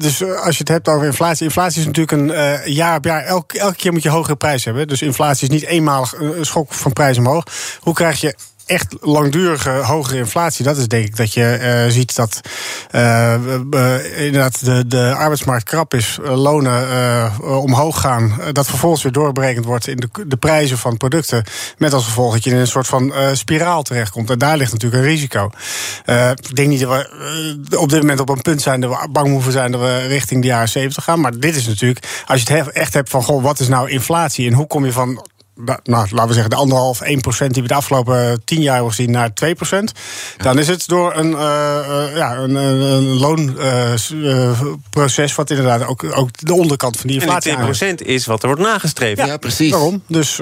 dus 0.00 0.24
als 0.24 0.54
je 0.54 0.58
het 0.58 0.68
hebt 0.68 0.88
over 0.88 1.06
inflatie. 1.06 1.44
Inflatie 1.44 1.80
is 1.80 1.86
natuurlijk 1.86 2.12
een 2.12 2.28
uh, 2.28 2.66
jaar 2.66 2.96
op 2.96 3.04
jaar. 3.04 3.24
Elke, 3.24 3.58
elke 3.58 3.76
keer 3.76 3.92
moet 3.92 4.02
je 4.02 4.08
hogere 4.08 4.36
prijs 4.36 4.64
hebben. 4.64 4.88
Dus 4.88 5.02
inflatie 5.02 5.48
is 5.48 5.54
niet 5.54 5.64
eenmalig 5.64 6.14
een 6.18 6.46
schok 6.46 6.72
van 6.72 6.92
prijs 6.92 7.18
omhoog. 7.18 7.44
Hoe 7.80 7.94
krijg 7.94 8.20
je 8.20 8.34
echt 8.66 8.96
langdurige 9.00 9.70
hogere 9.70 10.18
inflatie, 10.18 10.64
dat 10.64 10.76
is 10.76 10.88
denk 10.88 11.04
ik 11.04 11.16
dat 11.16 11.32
je 11.32 11.58
uh, 11.60 11.92
ziet 11.92 12.16
dat 12.16 12.40
uh, 12.94 13.34
inderdaad 14.16 14.64
de, 14.64 14.86
de 14.86 15.14
arbeidsmarkt 15.14 15.64
krap 15.64 15.94
is, 15.94 16.18
lonen 16.22 17.32
omhoog 17.40 18.00
gaan, 18.00 18.40
dat 18.52 18.66
vervolgens 18.66 19.02
weer 19.02 19.12
doorberekend 19.12 19.64
wordt 19.64 19.86
in 19.86 19.96
de, 19.96 20.08
de 20.26 20.36
prijzen 20.36 20.78
van 20.78 20.96
producten, 20.96 21.44
met 21.78 21.92
als 21.92 22.04
gevolg 22.04 22.32
dat 22.32 22.44
je 22.44 22.50
in 22.50 22.56
een 22.56 22.66
soort 22.66 22.86
van 22.86 23.12
spiraal 23.32 23.82
terechtkomt. 23.82 24.30
En 24.30 24.38
daar 24.38 24.56
ligt 24.56 24.72
natuurlijk 24.72 25.02
een 25.02 25.08
risico. 25.08 25.50
ik 26.34 26.56
denk 26.56 26.68
niet 26.68 26.80
dat 26.80 26.90
we 27.68 27.78
op 27.78 27.88
dit 27.88 28.00
moment 28.00 28.20
op 28.20 28.28
een 28.28 28.42
punt 28.42 28.62
zijn 28.62 28.80
dat 28.80 28.90
we 28.90 29.08
bang 29.10 29.28
hoeven 29.28 29.52
zijn 29.52 29.72
dat 29.72 29.80
we 29.80 30.06
richting 30.06 30.40
de 30.42 30.48
jaren 30.48 30.68
70 30.68 31.04
gaan, 31.04 31.20
maar 31.20 31.38
dit 31.38 31.56
is 31.56 31.66
natuurlijk, 31.66 32.22
als 32.26 32.42
je 32.42 32.52
het 32.52 32.70
echt 32.70 32.94
hebt 32.94 33.08
van, 33.08 33.22
goh, 33.22 33.42
wat 33.42 33.60
is 33.60 33.68
nou 33.68 33.90
inflatie 33.90 34.46
en 34.46 34.52
hoe 34.52 34.66
kom 34.66 34.84
je 34.84 34.92
van 34.92 35.26
nou, 35.54 36.06
laten 36.10 36.26
we 36.26 36.32
zeggen, 36.32 36.50
de 36.50 36.56
anderhalf, 36.56 37.00
1 37.00 37.20
procent 37.20 37.54
die 37.54 37.62
we 37.62 37.68
de 37.68 37.74
afgelopen 37.74 38.42
tien 38.44 38.60
jaar 38.60 38.74
hebben 38.74 38.92
gezien 38.92 39.10
naar 39.10 39.34
2 39.34 39.54
procent. 39.54 39.92
Dan 40.36 40.58
is 40.58 40.68
het 40.68 40.88
door 40.88 41.16
een, 41.16 41.30
uh, 41.30 41.36
ja, 42.14 42.36
een, 42.36 42.54
een 42.54 43.18
loonproces, 43.18 45.30
uh, 45.30 45.36
wat 45.36 45.50
inderdaad 45.50 45.86
ook, 45.86 46.04
ook 46.14 46.28
de 46.38 46.54
onderkant 46.54 46.96
van 46.96 47.06
die 47.06 47.20
inflatie 47.20 47.50
En 47.50 47.56
die 47.56 47.66
2 47.66 47.78
procent 47.78 48.08
is 48.08 48.26
wat 48.26 48.42
er 48.42 48.48
wordt 48.48 48.62
nagestreefd. 48.62 49.26
Ja, 49.26 49.36
precies. 49.36 49.70
Daarom. 49.70 50.02
Dus 50.08 50.40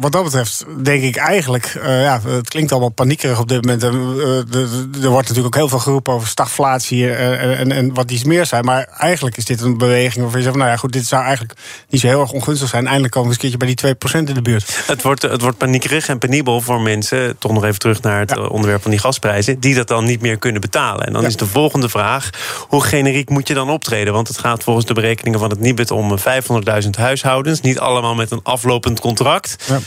wat 0.00 0.12
dat 0.12 0.24
betreft 0.24 0.64
denk 0.82 1.02
ik 1.02 1.16
eigenlijk, 1.16 1.78
ja, 1.82 2.20
het 2.26 2.48
klinkt 2.48 2.72
allemaal 2.72 2.88
paniekerig 2.88 3.40
op 3.40 3.48
dit 3.48 3.64
moment. 3.64 3.82
er 3.82 5.08
wordt 5.08 5.28
natuurlijk 5.28 5.46
ook 5.46 5.54
heel 5.54 5.68
veel 5.68 5.78
geroepen 5.78 6.12
over 6.12 6.28
stagflatie 6.28 7.14
en, 7.14 7.58
en, 7.58 7.72
en 7.72 7.94
wat 7.94 8.10
iets 8.10 8.24
meer 8.24 8.46
zijn. 8.46 8.64
Maar 8.64 8.88
eigenlijk 8.98 9.36
is 9.36 9.44
dit 9.44 9.60
een 9.60 9.78
beweging 9.78 10.22
waarvan 10.22 10.38
je 10.38 10.46
zegt, 10.46 10.56
nou 10.56 10.70
ja, 10.70 10.76
goed, 10.76 10.92
dit 10.92 11.06
zou 11.06 11.22
eigenlijk 11.22 11.58
niet 11.88 12.00
zo 12.00 12.06
heel 12.06 12.20
erg 12.20 12.32
ongunstig 12.32 12.68
zijn. 12.68 12.84
Eindelijk 12.84 13.12
komen 13.12 13.28
we 13.28 13.34
eens 13.34 13.44
een 13.44 13.50
keertje 13.50 13.66
bij 13.66 13.74
die 13.74 13.76
2 13.76 13.94
procent 13.94 14.21
in 14.28 14.34
de 14.34 14.42
buurt. 14.42 14.82
Het 14.86 15.02
wordt, 15.02 15.22
het 15.22 15.40
wordt 15.40 15.58
paniekerig 15.58 16.08
en 16.08 16.18
penibel 16.18 16.60
voor 16.60 16.80
mensen, 16.80 17.38
toch 17.38 17.52
nog 17.52 17.64
even 17.64 17.78
terug 17.78 18.02
naar 18.02 18.20
het 18.20 18.30
ja. 18.30 18.42
onderwerp 18.42 18.82
van 18.82 18.90
die 18.90 19.00
gasprijzen, 19.00 19.60
die 19.60 19.74
dat 19.74 19.88
dan 19.88 20.04
niet 20.04 20.20
meer 20.20 20.38
kunnen 20.38 20.60
betalen. 20.60 21.06
En 21.06 21.12
dan 21.12 21.22
ja. 21.22 21.28
is 21.28 21.36
de 21.36 21.46
volgende 21.46 21.88
vraag: 21.88 22.30
hoe 22.68 22.84
generiek 22.84 23.28
moet 23.28 23.48
je 23.48 23.54
dan 23.54 23.70
optreden? 23.70 24.12
Want 24.12 24.28
het 24.28 24.38
gaat 24.38 24.62
volgens 24.62 24.86
de 24.86 24.94
berekeningen 24.94 25.38
van 25.38 25.50
het 25.50 25.60
Nibud 25.60 25.90
om 25.90 26.18
500.000 26.18 26.90
huishoudens, 26.90 27.60
niet 27.60 27.78
allemaal 27.78 28.14
met 28.14 28.30
een 28.30 28.40
aflopend 28.42 29.00
contract. 29.00 29.64
Ja. 29.66 29.78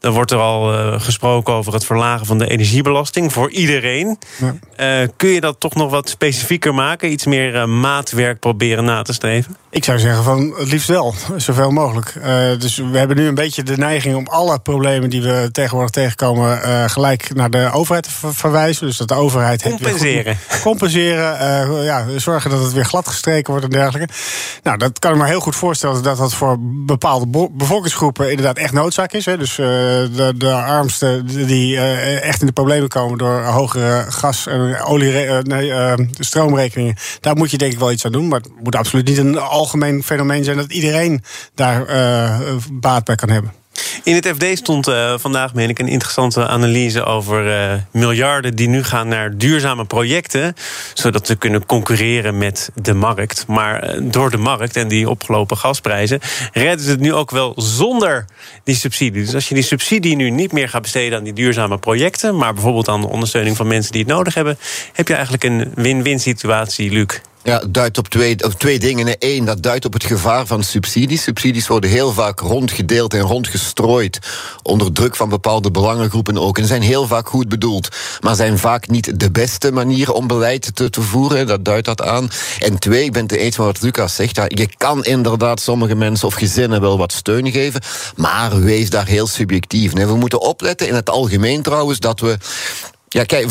Dan 0.00 0.12
wordt 0.12 0.30
er 0.30 0.38
al 0.38 0.74
uh, 0.74 1.00
gesproken 1.00 1.54
over 1.54 1.72
het 1.72 1.84
verlagen 1.84 2.26
van 2.26 2.38
de 2.38 2.48
energiebelasting 2.50 3.32
voor 3.32 3.50
iedereen. 3.50 4.18
Ja. 4.76 5.02
Uh, 5.02 5.08
kun 5.16 5.28
je 5.28 5.40
dat 5.40 5.60
toch 5.60 5.74
nog 5.74 5.90
wat 5.90 6.08
specifieker 6.08 6.74
maken? 6.74 7.12
Iets 7.12 7.26
meer 7.26 7.54
uh, 7.54 7.64
maatwerk 7.64 8.38
proberen 8.38 8.84
na 8.84 9.02
te 9.02 9.12
streven? 9.12 9.56
Ik 9.70 9.84
zou 9.84 9.98
zeggen 9.98 10.24
van 10.24 10.54
het 10.58 10.70
liefst 10.70 10.88
wel, 10.88 11.14
zoveel 11.36 11.70
mogelijk. 11.70 12.14
dus 12.58 12.76
we 12.76 12.98
hebben 12.98 13.16
nu 13.16 13.26
een 13.26 13.34
beetje 13.34 13.62
de 13.62 13.76
neiging 13.76 14.16
om 14.16 14.26
alle 14.26 14.58
problemen 14.58 15.10
die 15.10 15.22
we 15.22 15.48
tegenwoordig 15.52 15.90
tegenkomen... 15.90 16.60
gelijk 16.90 17.34
naar 17.34 17.50
de 17.50 17.70
overheid 17.72 18.04
te 18.04 18.32
verwijzen. 18.32 18.86
Dus 18.86 18.96
dat 18.96 19.08
de 19.08 19.14
overheid... 19.14 19.62
Compenseren. 19.62 20.38
Goed, 20.48 20.62
compenseren, 20.70 21.82
ja, 21.82 22.06
zorgen 22.16 22.50
dat 22.50 22.62
het 22.62 22.72
weer 22.72 22.84
gladgestreken 22.84 23.50
wordt 23.50 23.64
en 23.64 23.70
dergelijke. 23.70 24.12
Nou, 24.62 24.78
dat 24.78 24.98
kan 24.98 25.12
ik 25.12 25.18
me 25.18 25.26
heel 25.26 25.40
goed 25.40 25.56
voorstellen 25.56 26.02
dat 26.02 26.16
dat 26.16 26.34
voor 26.34 26.56
bepaalde 26.60 27.48
bevolkingsgroepen 27.52 28.30
inderdaad 28.30 28.58
echt 28.58 28.72
noodzaak 28.72 29.12
is. 29.12 29.24
Hè. 29.24 29.36
Dus 29.38 29.58
de, 30.14 30.32
de 30.36 30.52
armsten 30.52 31.26
die 31.26 31.74
uh, 31.74 32.22
echt 32.22 32.40
in 32.40 32.46
de 32.46 32.52
problemen 32.52 32.88
komen 32.88 33.18
door 33.18 33.42
hogere 33.42 34.04
gas- 34.08 34.46
en 34.46 34.80
olie, 34.80 35.26
uh, 35.26 35.38
nee, 35.38 36.08
stroomrekeningen. 36.18 36.96
Daar 37.20 37.36
moet 37.36 37.50
je 37.50 37.58
denk 37.58 37.72
ik 37.72 37.78
wel 37.78 37.92
iets 37.92 38.04
aan 38.04 38.12
doen. 38.12 38.28
Maar 38.28 38.40
het 38.40 38.50
moet 38.62 38.76
absoluut 38.76 39.08
niet 39.08 39.18
een 39.18 39.38
algemeen 39.38 40.02
fenomeen 40.02 40.44
zijn 40.44 40.56
dat 40.56 40.72
iedereen 40.72 41.22
daar 41.54 41.84
baat 42.72 43.04
bij 43.04 43.14
kan 43.14 43.30
hebben. 43.30 43.59
In 44.04 44.14
het 44.14 44.26
FD 44.26 44.58
stond 44.58 44.88
uh, 44.88 45.14
vandaag, 45.18 45.54
meen 45.54 45.68
ik, 45.68 45.78
een 45.78 45.88
interessante 45.88 46.46
analyse 46.46 47.04
over 47.04 47.46
uh, 47.46 47.72
miljarden 47.90 48.56
die 48.56 48.68
nu 48.68 48.82
gaan 48.82 49.08
naar 49.08 49.36
duurzame 49.36 49.84
projecten, 49.84 50.54
zodat 50.94 51.26
ze 51.26 51.36
kunnen 51.36 51.66
concurreren 51.66 52.38
met 52.38 52.70
de 52.74 52.94
markt. 52.94 53.46
Maar 53.46 53.94
uh, 53.94 54.10
door 54.12 54.30
de 54.30 54.36
markt 54.36 54.76
en 54.76 54.88
die 54.88 55.10
opgelopen 55.10 55.56
gasprijzen 55.56 56.20
redden 56.52 56.84
ze 56.84 56.90
het 56.90 57.00
nu 57.00 57.14
ook 57.14 57.30
wel 57.30 57.52
zonder 57.56 58.24
die 58.64 58.74
subsidie. 58.74 59.24
Dus 59.24 59.34
als 59.34 59.48
je 59.48 59.54
die 59.54 59.64
subsidie 59.64 60.16
nu 60.16 60.30
niet 60.30 60.52
meer 60.52 60.68
gaat 60.68 60.82
besteden 60.82 61.18
aan 61.18 61.24
die 61.24 61.32
duurzame 61.32 61.78
projecten, 61.78 62.36
maar 62.36 62.54
bijvoorbeeld 62.54 62.88
aan 62.88 63.00
de 63.00 63.08
ondersteuning 63.08 63.56
van 63.56 63.66
mensen 63.66 63.92
die 63.92 64.00
het 64.00 64.10
nodig 64.10 64.34
hebben, 64.34 64.58
heb 64.92 65.08
je 65.08 65.14
eigenlijk 65.14 65.44
een 65.44 65.72
win-win 65.74 66.20
situatie, 66.20 66.90
Luc. 66.90 67.20
Ja, 67.42 67.62
duidt 67.68 67.98
op 67.98 68.08
twee, 68.08 68.36
twee 68.36 68.78
dingen. 68.78 69.16
Eén, 69.18 69.44
dat 69.44 69.62
duidt 69.62 69.84
op 69.84 69.92
het 69.92 70.04
gevaar 70.04 70.46
van 70.46 70.62
subsidies. 70.62 71.22
Subsidies 71.22 71.66
worden 71.66 71.90
heel 71.90 72.12
vaak 72.12 72.40
rondgedeeld 72.40 73.14
en 73.14 73.20
rondgestrooid. 73.20 74.18
onder 74.62 74.92
druk 74.92 75.16
van 75.16 75.28
bepaalde 75.28 75.70
belangengroepen 75.70 76.38
ook. 76.38 76.58
En 76.58 76.66
zijn 76.66 76.82
heel 76.82 77.06
vaak 77.06 77.28
goed 77.28 77.48
bedoeld. 77.48 77.88
maar 78.20 78.34
zijn 78.34 78.58
vaak 78.58 78.88
niet 78.88 79.20
de 79.20 79.30
beste 79.30 79.72
manier 79.72 80.12
om 80.12 80.26
beleid 80.26 80.74
te, 80.74 80.90
te 80.90 81.02
voeren. 81.02 81.46
Dat 81.46 81.64
duidt 81.64 81.86
dat 81.86 82.02
aan. 82.02 82.30
En 82.58 82.78
twee, 82.78 83.04
ik 83.04 83.12
ben 83.12 83.22
het 83.22 83.32
eens 83.32 83.56
met 83.56 83.66
wat 83.66 83.82
Lucas 83.82 84.14
zegt. 84.14 84.36
Je 84.36 84.68
kan 84.76 85.04
inderdaad 85.04 85.60
sommige 85.60 85.94
mensen 85.94 86.26
of 86.26 86.34
gezinnen 86.34 86.80
wel 86.80 86.98
wat 86.98 87.12
steun 87.12 87.50
geven. 87.50 87.80
maar 88.16 88.60
wees 88.60 88.90
daar 88.90 89.06
heel 89.06 89.26
subjectief. 89.26 89.94
Nee, 89.94 90.06
we 90.06 90.16
moeten 90.16 90.40
opletten 90.40 90.88
in 90.88 90.94
het 90.94 91.10
algemeen 91.10 91.62
trouwens 91.62 91.98
dat 91.98 92.20
we 92.20 92.38
ja, 93.12 93.24
kijk, 93.24 93.50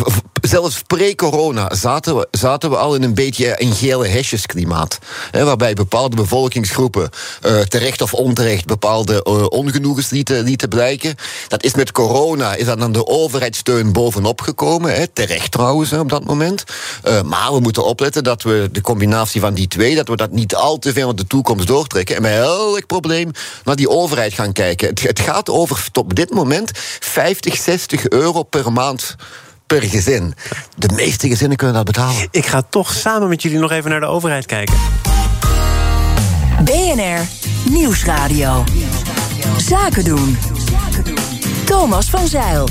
zelfs 0.50 0.82
pre-corona 0.88 1.76
zaten 1.76 2.16
we, 2.16 2.28
zaten 2.32 2.70
we 2.70 2.78
al 2.78 2.96
in 2.96 3.04
een 3.04 3.14
beetje 3.14 3.62
een 3.62 3.74
gele 3.74 4.08
hesjesklimaat. 4.08 5.00
Hè, 5.32 5.44
waarbij 5.44 5.74
bepaalde 5.74 6.16
bevolkingsgroepen 6.16 7.10
uh, 7.46 7.60
terecht 7.60 8.02
of 8.02 8.14
onterecht 8.14 8.66
bepaalde 8.66 9.26
uh, 9.28 9.46
ongenoegens 9.50 10.10
lieten, 10.10 10.44
lieten 10.44 10.70
blijken. 10.70 11.16
Dat 11.48 11.64
is 11.64 11.74
met 11.74 11.92
corona, 11.92 12.56
is 12.56 12.66
dat 12.66 12.80
dan 12.80 12.92
de 12.92 13.08
overheidssteun 13.08 13.92
bovenop 13.92 14.42
gekomen. 14.42 14.96
Hè, 14.96 15.08
terecht 15.08 15.52
trouwens 15.52 15.94
op 15.94 16.10
dat 16.10 16.26
moment. 16.26 16.64
Uh, 17.08 17.22
maar 17.22 17.54
we 17.54 17.60
moeten 17.60 17.86
opletten 17.86 18.24
dat 18.24 18.44
we 18.44 18.70
de 18.72 18.82
combinatie 18.82 19.42
van 19.42 19.54
die 19.54 19.68
twee, 19.68 19.96
dat 19.96 20.08
we 20.08 20.16
dat 20.16 20.32
niet 20.32 20.56
al 20.56 20.78
te 20.78 20.94
veel 20.94 21.10
in 21.10 21.16
de 21.16 21.28
toekomst 21.28 21.68
doortrekken. 21.68 22.16
En 22.16 22.22
bij 22.22 22.40
elk 22.40 22.86
probleem 22.86 23.32
naar 23.64 23.76
die 23.76 23.90
overheid 23.90 24.34
gaan 24.34 24.54
kijken. 24.54 24.88
Het, 24.88 25.02
het 25.02 25.20
gaat 25.20 25.50
over 25.50 25.88
op 25.94 26.16
dit 26.16 26.32
moment 26.32 26.72
50, 27.00 27.58
60 27.58 28.10
euro 28.10 28.44
per 28.44 28.72
maand 28.72 29.16
per 29.78 29.84
gezin. 29.84 30.34
De 30.76 30.90
meeste 30.96 31.28
gezinnen 31.28 31.58
kunnen 31.58 31.76
dat 31.76 31.86
betalen. 31.86 32.28
Ik 32.32 32.46
ga 32.46 32.62
toch 32.70 32.94
samen 32.94 33.30
met 33.30 33.42
jullie 33.42 33.60
nog 33.60 33.72
even 33.72 33.90
naar 33.90 34.00
de 34.00 34.06
overheid 34.06 34.46
kijken. 34.46 34.76
BNR 36.64 37.28
Nieuwsradio. 37.70 38.64
Zaken 39.58 40.04
doen. 40.04 40.38
Thomas 41.66 42.10
van 42.10 42.28
Zeil. 42.28 42.68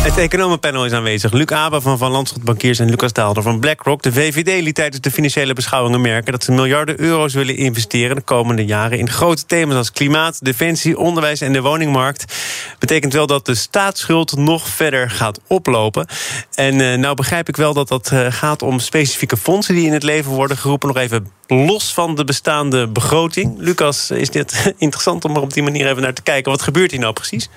Het 0.00 0.18
economenpanel 0.18 0.84
is 0.84 0.92
aanwezig. 0.92 1.32
Luc 1.32 1.46
Abe 1.46 1.80
van 1.80 1.98
Van 1.98 2.10
Landschot 2.10 2.42
Bankiers 2.42 2.78
en 2.78 2.90
Lucas 2.90 3.12
Daalder 3.12 3.42
van 3.42 3.60
BlackRock. 3.60 4.02
De 4.02 4.12
VVD 4.12 4.62
liet 4.62 4.74
tijdens 4.74 5.00
de 5.00 5.10
financiële 5.10 5.52
beschouwingen 5.52 6.00
merken... 6.00 6.32
dat 6.32 6.44
ze 6.44 6.52
miljarden 6.52 7.00
euro's 7.00 7.34
willen 7.34 7.56
investeren 7.56 8.16
de 8.16 8.22
komende 8.22 8.64
jaren... 8.64 8.98
in 8.98 9.10
grote 9.10 9.46
thema's 9.46 9.76
als 9.76 9.92
klimaat, 9.92 10.44
defensie, 10.44 10.98
onderwijs 10.98 11.40
en 11.40 11.52
de 11.52 11.60
woningmarkt. 11.60 12.34
Betekent 12.78 13.12
wel 13.12 13.26
dat 13.26 13.46
de 13.46 13.54
staatsschuld 13.54 14.36
nog 14.36 14.68
verder 14.68 15.10
gaat 15.10 15.40
oplopen. 15.46 16.06
En 16.54 16.78
uh, 16.78 16.94
nou 16.94 17.14
begrijp 17.14 17.48
ik 17.48 17.56
wel 17.56 17.74
dat 17.74 17.88
dat 17.88 18.10
uh, 18.12 18.26
gaat 18.30 18.62
om 18.62 18.78
specifieke 18.78 19.36
fondsen... 19.36 19.74
die 19.74 19.86
in 19.86 19.92
het 19.92 20.02
leven 20.02 20.32
worden 20.32 20.56
geroepen. 20.56 20.88
Nog 20.88 20.96
even 20.96 21.30
los 21.46 21.94
van 21.94 22.14
de 22.14 22.24
bestaande 22.24 22.88
begroting. 22.88 23.54
Lucas, 23.58 24.10
is 24.10 24.30
dit 24.30 24.72
interessant 24.78 25.24
om 25.24 25.36
er 25.36 25.42
op 25.42 25.52
die 25.52 25.62
manier 25.62 25.88
even 25.88 26.02
naar 26.02 26.14
te 26.14 26.22
kijken. 26.22 26.50
Wat 26.50 26.62
gebeurt 26.62 26.90
hier 26.90 27.00
nou 27.00 27.12
precies? 27.12 27.48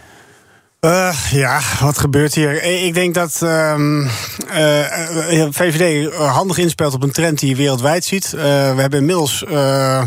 Uh, 0.85 1.15
ja, 1.31 1.59
wat 1.81 1.97
gebeurt 1.97 2.33
hier? 2.33 2.63
Ik 2.63 2.93
denk 2.93 3.13
dat 3.13 3.39
um, 3.43 4.01
uh, 4.03 4.09
VVD 5.49 6.13
handig 6.15 6.57
inspeelt 6.57 6.93
op 6.93 7.03
een 7.03 7.11
trend 7.11 7.39
die 7.39 7.49
je 7.49 7.55
wereldwijd 7.55 8.05
ziet. 8.05 8.29
We 8.29 8.75
hebben 8.77 8.99
inmiddels, 8.99 9.43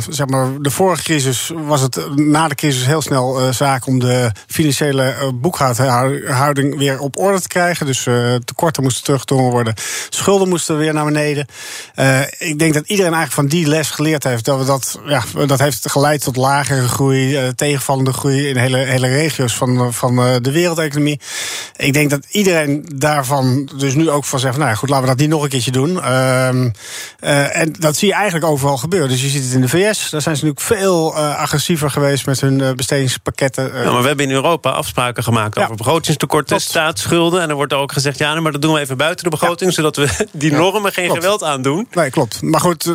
zeg 0.09 0.27
maar, 0.27 0.49
de 0.61 0.71
vorige 0.71 1.03
crisis 1.03 1.53
was 1.55 1.81
het 1.81 2.17
na 2.17 2.49
de 2.49 2.55
crisis 2.55 2.87
heel 2.87 3.03
snel 3.03 3.53
zaak 3.53 3.87
om 3.87 3.99
de 3.99 4.31
financiële 4.47 5.33
boekhouding 5.35 6.79
weer 6.79 7.01
op 7.01 7.19
orde 7.19 7.41
te 7.41 7.49
krijgen. 7.49 7.87
Dus 7.87 8.03
tekorten 8.45 8.83
moesten 8.83 9.05
teruggedrongen 9.05 9.51
worden, 9.51 9.75
schulden 10.09 10.49
moesten 10.49 10.79
weer 10.79 10.93
naar 10.93 11.05
beneden. 11.05 11.47
ik 12.39 12.59
denk 12.59 12.75
dat 12.75 12.87
iedereen 12.87 13.15
eigenlijk 13.15 13.33
van 13.33 13.47
die 13.47 13.67
les 13.67 13.91
geleerd 13.91 14.25
heeft. 14.25 14.45
Dat, 14.45 14.59
we 14.59 14.65
dat, 14.65 15.01
ja, 15.07 15.23
dat 15.47 15.59
heeft 15.59 15.91
geleid 15.91 16.23
tot 16.23 16.37
lagere 16.37 16.89
groei, 16.89 17.53
tegenvallende 17.55 18.13
groei 18.13 18.49
in 18.49 18.57
hele, 18.57 18.79
hele 18.79 19.09
regio's 19.09 19.57
van, 19.57 19.93
van 19.93 20.17
de 20.17 20.51
wereld 20.51 20.65
wereldeconomie. 20.67 21.21
Ik 21.77 21.93
denk 21.93 22.11
dat 22.11 22.27
iedereen 22.31 22.87
daarvan 22.95 23.69
dus 23.77 23.95
nu 23.95 24.11
ook 24.11 24.25
van 24.25 24.39
zegt... 24.39 24.57
nou 24.57 24.77
goed, 24.77 24.89
laten 24.89 25.05
we 25.05 25.11
dat 25.11 25.21
niet 25.21 25.29
nog 25.29 25.43
een 25.43 25.49
keertje 25.49 25.71
doen. 25.71 25.91
Uh, 25.91 26.49
uh, 26.49 27.57
en 27.57 27.73
dat 27.79 27.97
zie 27.97 28.09
je 28.09 28.15
eigenlijk 28.15 28.45
overal 28.45 28.77
gebeuren. 28.77 29.09
Dus 29.09 29.23
je 29.23 29.29
ziet 29.29 29.45
het 29.45 29.53
in 29.53 29.61
de 29.61 29.69
VS. 29.69 30.11
Daar 30.11 30.21
zijn 30.21 30.37
ze 30.37 30.45
natuurlijk 30.45 30.61
veel 30.61 31.15
uh, 31.15 31.39
agressiever 31.39 31.91
geweest 31.91 32.27
met 32.27 32.41
hun 32.41 32.77
bestedingspakketten. 32.77 33.65
Ja, 33.65 33.91
maar 33.93 34.01
we 34.01 34.07
hebben 34.07 34.27
in 34.27 34.33
Europa 34.33 34.71
afspraken 34.71 35.23
gemaakt 35.23 35.57
ja. 35.57 35.63
over 35.63 35.77
begrotingstekorten, 35.77 36.61
staatsschulden. 36.61 37.43
En 37.43 37.49
er 37.49 37.55
wordt 37.55 37.73
ook 37.73 37.93
gezegd, 37.93 38.19
ja, 38.19 38.41
maar 38.41 38.53
dat 38.53 38.63
doen 38.63 38.75
we 38.75 38.81
even 38.81 38.97
buiten 38.97 39.25
de 39.25 39.31
begroting... 39.31 39.71
Ja. 39.71 39.77
zodat 39.77 39.97
we 39.97 40.27
die 40.33 40.53
normen 40.53 40.93
geen 40.93 41.05
klopt. 41.05 41.21
geweld 41.21 41.43
aandoen. 41.43 41.89
Nee, 41.93 42.11
klopt. 42.11 42.43
Maar 42.43 42.61
goed, 42.61 42.91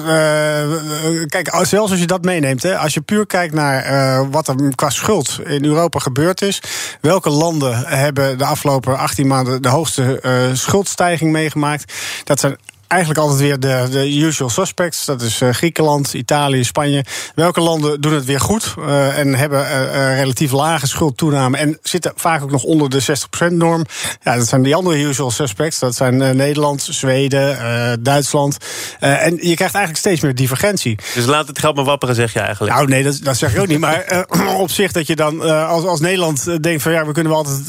kijk, 1.27 1.57
zelfs 1.61 1.91
als 1.91 1.99
je 1.99 2.07
dat 2.07 2.23
meeneemt... 2.23 2.63
Hè, 2.63 2.77
als 2.77 2.93
je 2.93 3.01
puur 3.01 3.25
kijkt 3.25 3.53
naar 3.53 4.29
wat 4.31 4.47
er 4.47 4.55
qua 4.75 4.89
schuld 4.89 5.39
in 5.45 5.65
Europa 5.65 5.99
gebeurd 5.99 6.41
is... 6.41 6.61
welke 7.01 7.29
landen 7.29 7.60
hebben 7.69 8.37
de 8.37 8.45
afgelopen 8.45 8.97
18 8.97 9.27
maanden 9.27 9.61
de 9.61 9.69
hoogste 9.69 10.19
uh, 10.25 10.55
schuldstijging 10.55 11.31
meegemaakt. 11.31 11.93
Dat 12.23 12.39
zijn 12.39 12.57
eigenlijk 12.91 13.19
altijd 13.19 13.39
weer 13.39 13.59
de, 13.59 13.87
de 13.91 14.17
usual 14.17 14.49
suspects. 14.49 15.05
Dat 15.05 15.21
is 15.21 15.41
uh, 15.41 15.49
Griekenland, 15.49 16.13
Italië, 16.13 16.63
Spanje. 16.63 17.05
Welke 17.35 17.61
landen 17.61 18.01
doen 18.01 18.13
het 18.13 18.25
weer 18.25 18.39
goed 18.39 18.73
uh, 18.79 19.17
en 19.17 19.35
hebben 19.35 19.59
uh, 19.59 20.15
relatief 20.15 20.51
lage 20.51 20.87
schuldtoename 20.87 21.57
en 21.57 21.77
zitten 21.81 22.11
vaak 22.15 22.43
ook 22.43 22.51
nog 22.51 22.63
onder 22.63 22.89
de 22.89 23.01
60%-norm? 23.01 23.85
Ja, 24.23 24.35
dat 24.35 24.47
zijn 24.47 24.61
die 24.61 24.75
andere 24.75 24.97
usual 24.97 25.31
suspects. 25.31 25.79
Dat 25.79 25.95
zijn 25.95 26.17
Nederland, 26.17 26.87
Zweden, 26.89 28.03
Duitsland. 28.03 28.57
en 28.99 29.31
je 29.35 29.55
krijgt 29.55 29.75
eigenlijk 29.75 29.97
steeds 29.97 30.21
meer 30.21 30.35
divergentie. 30.35 30.97
Dus 31.13 31.25
laat 31.25 31.47
het 31.47 31.59
geld 31.59 31.75
maar 31.75 31.85
wapperen, 31.85 32.15
zeg 32.15 32.33
je 32.33 32.39
eigenlijk? 32.39 32.73
Nou, 32.73 32.87
nee, 32.87 33.03
dat, 33.03 33.19
dat 33.23 33.37
zeg 33.37 33.53
ik 33.53 33.59
ook 33.59 33.67
niet. 33.67 33.79
Maar 33.79 34.25
op 34.57 34.71
zich 34.71 34.91
dat 34.91 35.07
je 35.07 35.15
dan 35.15 35.41
als, 35.67 35.85
als 35.85 35.99
Nederland 35.99 36.63
denkt 36.63 36.81
van 36.81 36.91
ja, 36.91 37.05
we 37.05 37.11
kunnen 37.11 37.31
wel 37.31 37.45
altijd 37.45 37.67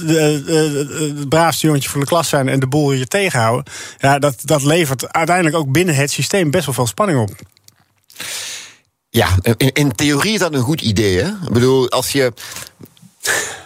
het 1.18 1.28
braafste 1.28 1.66
jongetje 1.66 1.88
van 1.90 2.00
de 2.00 2.06
klas 2.06 2.28
zijn 2.28 2.48
en 2.48 2.60
de 2.60 2.66
boel 2.66 2.90
hier 2.90 3.08
tegenhouden. 3.08 3.72
Ja, 3.98 4.18
dat, 4.18 4.34
dat 4.42 4.62
levert 4.62 5.11
uiteindelijk 5.12 5.56
ook 5.56 5.72
binnen 5.72 5.94
het 5.94 6.10
systeem 6.10 6.50
best 6.50 6.64
wel 6.64 6.74
veel 6.74 6.86
spanning 6.86 7.20
op. 7.20 7.30
Ja, 9.10 9.28
in, 9.72 9.92
theorie 9.92 10.32
is 10.32 10.38
dat 10.38 10.54
een 10.54 10.60
goed 10.60 10.80
idee. 10.80 11.18
Hè? 11.18 11.28
Ik 11.28 11.52
bedoel, 11.52 11.90
als 11.90 12.12
je 12.12 12.32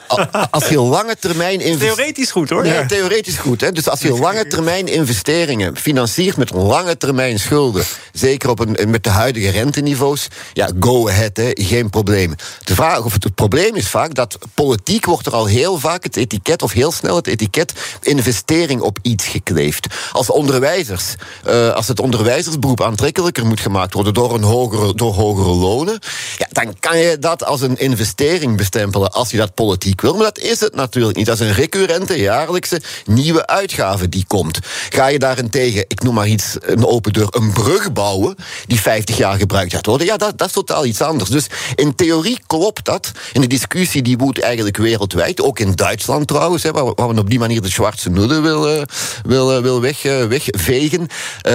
als 0.50 0.68
je 0.68 0.80
lange 0.80 1.16
termijn 1.18 1.78
Theoretisch 1.78 2.30
goed 2.30 2.50
hoor. 2.50 2.66
Ja, 2.66 2.86
theoretisch 2.86 3.36
goed. 3.36 3.60
Hè? 3.60 3.72
Dus 3.72 3.88
als 3.88 4.00
je 4.00 4.18
lange 4.18 4.46
termijn 4.46 4.86
investeringen 4.86 5.76
financiert 5.76 6.36
met 6.36 6.50
lange 6.50 6.96
termijn 6.96 7.38
schulden, 7.38 7.84
zeker 8.12 8.50
op 8.50 8.58
een, 8.58 8.90
met 8.90 9.04
de 9.04 9.10
huidige 9.10 9.50
renteniveaus, 9.50 10.28
ja, 10.52 10.70
go 10.80 11.08
ahead, 11.08 11.36
hè, 11.36 11.50
geen 11.52 11.90
probleem. 11.90 12.34
De 12.64 12.74
vraag, 12.74 13.04
of 13.04 13.12
het, 13.12 13.24
het 13.24 13.34
probleem 13.34 13.74
is 13.74 13.88
vaak 13.88 14.14
dat 14.14 14.38
politiek 14.54 15.04
wordt 15.04 15.26
er 15.26 15.34
al 15.34 15.46
heel 15.46 15.78
vaak 15.78 16.02
het 16.02 16.16
etiket, 16.16 16.62
of 16.62 16.72
heel 16.72 16.92
snel 16.92 17.16
het 17.16 17.26
etiket 17.26 17.72
investering 18.00 18.80
op 18.80 18.98
iets 19.02 19.26
gekleefd. 19.26 19.86
Als 20.12 20.30
onderwijzers, 20.30 21.14
uh, 21.46 21.72
als 21.72 21.88
het 21.88 22.00
onderwijzersberoep 22.00 22.82
aantrekkelijker 22.82 23.46
moet 23.46 23.60
gemaakt 23.60 23.94
worden 23.94 24.14
door, 24.14 24.34
een 24.34 24.42
hogere, 24.42 24.94
door 24.94 25.14
hogere 25.14 25.54
lonen, 25.54 25.98
ja, 26.38 26.46
dan 26.50 26.74
kan 26.80 26.98
je 26.98 27.18
dat 27.18 27.44
als 27.44 27.60
een 27.60 27.78
investering 27.78 28.56
bestempelen 28.56 29.12
als 29.12 29.30
je 29.30 29.36
dat 29.36 29.54
politiek 29.54 29.95
wil. 30.00 30.14
Maar 30.14 30.24
dat 30.24 30.38
is 30.38 30.60
het 30.60 30.74
natuurlijk 30.74 31.16
niet. 31.16 31.26
Dat 31.26 31.40
is 31.40 31.46
een 31.46 31.54
recurrente, 31.54 32.18
jaarlijkse 32.18 32.80
nieuwe 33.04 33.46
uitgave 33.46 34.08
die 34.08 34.24
komt. 34.26 34.58
Ga 34.90 35.06
je 35.06 35.18
daarentegen, 35.18 35.84
ik 35.88 36.02
noem 36.02 36.14
maar 36.14 36.28
iets, 36.28 36.56
een 36.60 36.86
open 36.86 37.12
deur, 37.12 37.26
een 37.30 37.52
brug 37.52 37.92
bouwen 37.92 38.36
die 38.66 38.80
50 38.80 39.16
jaar 39.16 39.38
gebruikt 39.38 39.72
gaat 39.72 39.86
worden? 39.86 40.06
Ja, 40.06 40.16
dat, 40.16 40.38
dat 40.38 40.46
is 40.46 40.52
totaal 40.52 40.86
iets 40.86 41.00
anders. 41.00 41.30
Dus 41.30 41.46
in 41.74 41.94
theorie 41.94 42.38
klopt 42.46 42.84
dat. 42.84 43.12
In 43.32 43.40
de 43.40 43.46
discussie 43.46 44.02
die 44.02 44.18
woedt 44.18 44.40
eigenlijk 44.40 44.76
wereldwijd, 44.76 45.40
ook 45.40 45.58
in 45.58 45.74
Duitsland 45.74 46.26
trouwens, 46.26 46.62
hè, 46.62 46.70
waar, 46.72 46.84
we 46.84 47.18
op 47.18 47.30
die 47.30 47.38
manier 47.38 47.62
de 47.62 47.68
zwarte 47.68 48.10
nullen 48.10 48.42
wil, 48.42 48.74
uh, 48.76 48.82
wil, 49.24 49.56
uh, 49.56 49.62
wil 49.62 49.80
weg, 49.80 50.04
uh, 50.04 50.24
wegvegen. 50.24 51.06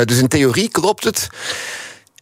dus 0.05 0.17
in 0.17 0.27
theorie 0.27 0.69
klopt 0.69 1.03
het. 1.03 1.29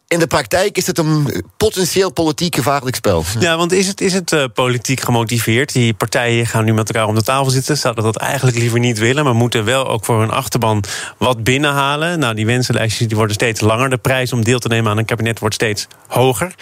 In 0.10 0.20
de 0.20 0.28
praktijk 0.28 0.78
is 0.78 0.88
het 0.88 0.98
een 0.98 1.44
potentieel 1.58 2.12
politiek 2.12 2.56
gevaarlijk 2.56 2.96
spel. 2.96 3.24
Ja, 3.40 3.58
want 3.58 3.72
is 3.72 3.88
het, 3.88 4.02
is 4.02 4.14
het 4.14 4.32
uh, 4.32 4.44
politiek 4.54 5.00
gemotiveerd? 5.00 5.74
Die 5.74 5.94
partijen 5.94 6.46
gaan 6.46 6.66
nu 6.66 6.74
met 6.74 6.90
elkaar 6.90 7.08
om 7.08 7.16
de 7.16 7.22
tafel 7.22 7.50
zitten. 7.50 7.78
Zouden 7.78 8.04
dat 8.04 8.16
eigenlijk 8.16 8.58
liever 8.58 8.80
niet 8.80 9.00
willen, 9.00 9.24
maar 9.24 9.36
moeten 9.36 9.66
wel 9.66 9.88
ook 9.88 10.06
voor 10.06 10.20
hun 10.20 10.32
achterban 10.32 10.84
wat 11.18 11.44
binnenhalen. 11.44 12.20
Nou, 12.20 12.36
die 12.36 12.46
wensenlijstjes 12.46 13.08
die 13.08 13.18
worden 13.18 13.36
steeds 13.36 13.62
langer. 13.62 13.90
De 13.90 13.98
prijs 13.98 14.34
om 14.34 14.44
deel 14.44 14.60
te 14.60 14.68
nemen 14.68 14.92
aan 14.92 14.98
een 14.98 15.06
kabinet 15.06 15.40
wordt 15.40 15.56
steeds 15.56 15.88
hoger. 16.08 16.56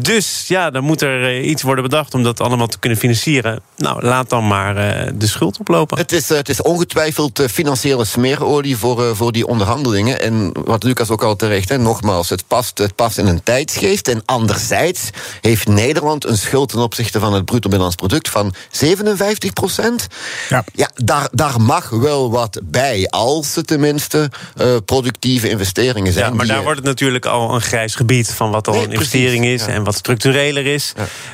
Dus 0.00 0.44
ja, 0.48 0.70
dan 0.70 0.84
moet 0.84 1.02
er 1.02 1.24
eh, 1.24 1.48
iets 1.48 1.62
worden 1.62 1.84
bedacht 1.84 2.14
om 2.14 2.22
dat 2.22 2.40
allemaal 2.40 2.66
te 2.66 2.78
kunnen 2.78 2.98
financieren. 2.98 3.60
Nou, 3.76 4.02
laat 4.02 4.30
dan 4.30 4.46
maar 4.46 4.76
uh, 4.76 5.12
de 5.14 5.26
schuld 5.26 5.58
oplopen. 5.58 5.98
Het 5.98 6.12
is, 6.12 6.30
uh, 6.30 6.36
het 6.36 6.48
is 6.48 6.62
ongetwijfeld 6.62 7.42
financiële 7.50 8.04
smeerolie 8.04 8.76
voor, 8.76 9.16
voor 9.16 9.32
die 9.32 9.46
onderhandelingen. 9.46 10.20
En 10.20 10.52
wat 10.64 10.82
Lucas 10.82 11.10
ook 11.10 11.22
al 11.22 11.36
terecht, 11.36 11.68
hè, 11.68 11.78
nogmaals, 11.78 12.28
het 12.28 12.46
past, 12.46 12.78
het 12.78 12.94
past 12.94 13.18
in 13.18 13.26
een 13.26 13.42
tijdsgeest. 13.42 14.08
En 14.08 14.22
anderzijds 14.24 15.10
heeft 15.40 15.68
Nederland 15.68 16.24
een 16.24 16.38
schuld 16.38 16.68
ten 16.68 16.80
opzichte 16.80 17.20
van 17.20 17.32
het 17.32 17.44
bruto 17.44 17.68
binnenlands 17.68 17.96
product 17.96 18.28
van 18.28 18.54
57 18.70 19.52
procent. 19.52 20.06
Ja, 20.48 20.64
ja 20.74 20.90
daar, 20.94 21.28
daar 21.32 21.60
mag 21.60 21.90
wel 21.90 22.30
wat 22.30 22.60
bij, 22.64 23.06
als 23.10 23.54
het 23.54 23.66
tenminste 23.66 24.30
productieve 24.84 25.48
investeringen 25.48 26.12
zijn. 26.12 26.30
Ja, 26.30 26.34
maar 26.34 26.46
daar 26.46 26.62
wordt 26.62 26.78
het 26.78 26.86
natuurlijk 26.86 27.26
al 27.26 27.54
een 27.54 27.60
grijs 27.60 27.94
gebied 27.94 28.30
van 28.30 28.50
wat 28.50 28.68
al 28.68 28.74
nee, 28.74 28.84
een 28.84 28.92
investering 28.92 29.44
is. 29.44 29.64
Ja. 29.64 29.68
En 29.68 29.84
wat 29.88 29.96
structureler 29.96 30.66
is. 30.66 30.92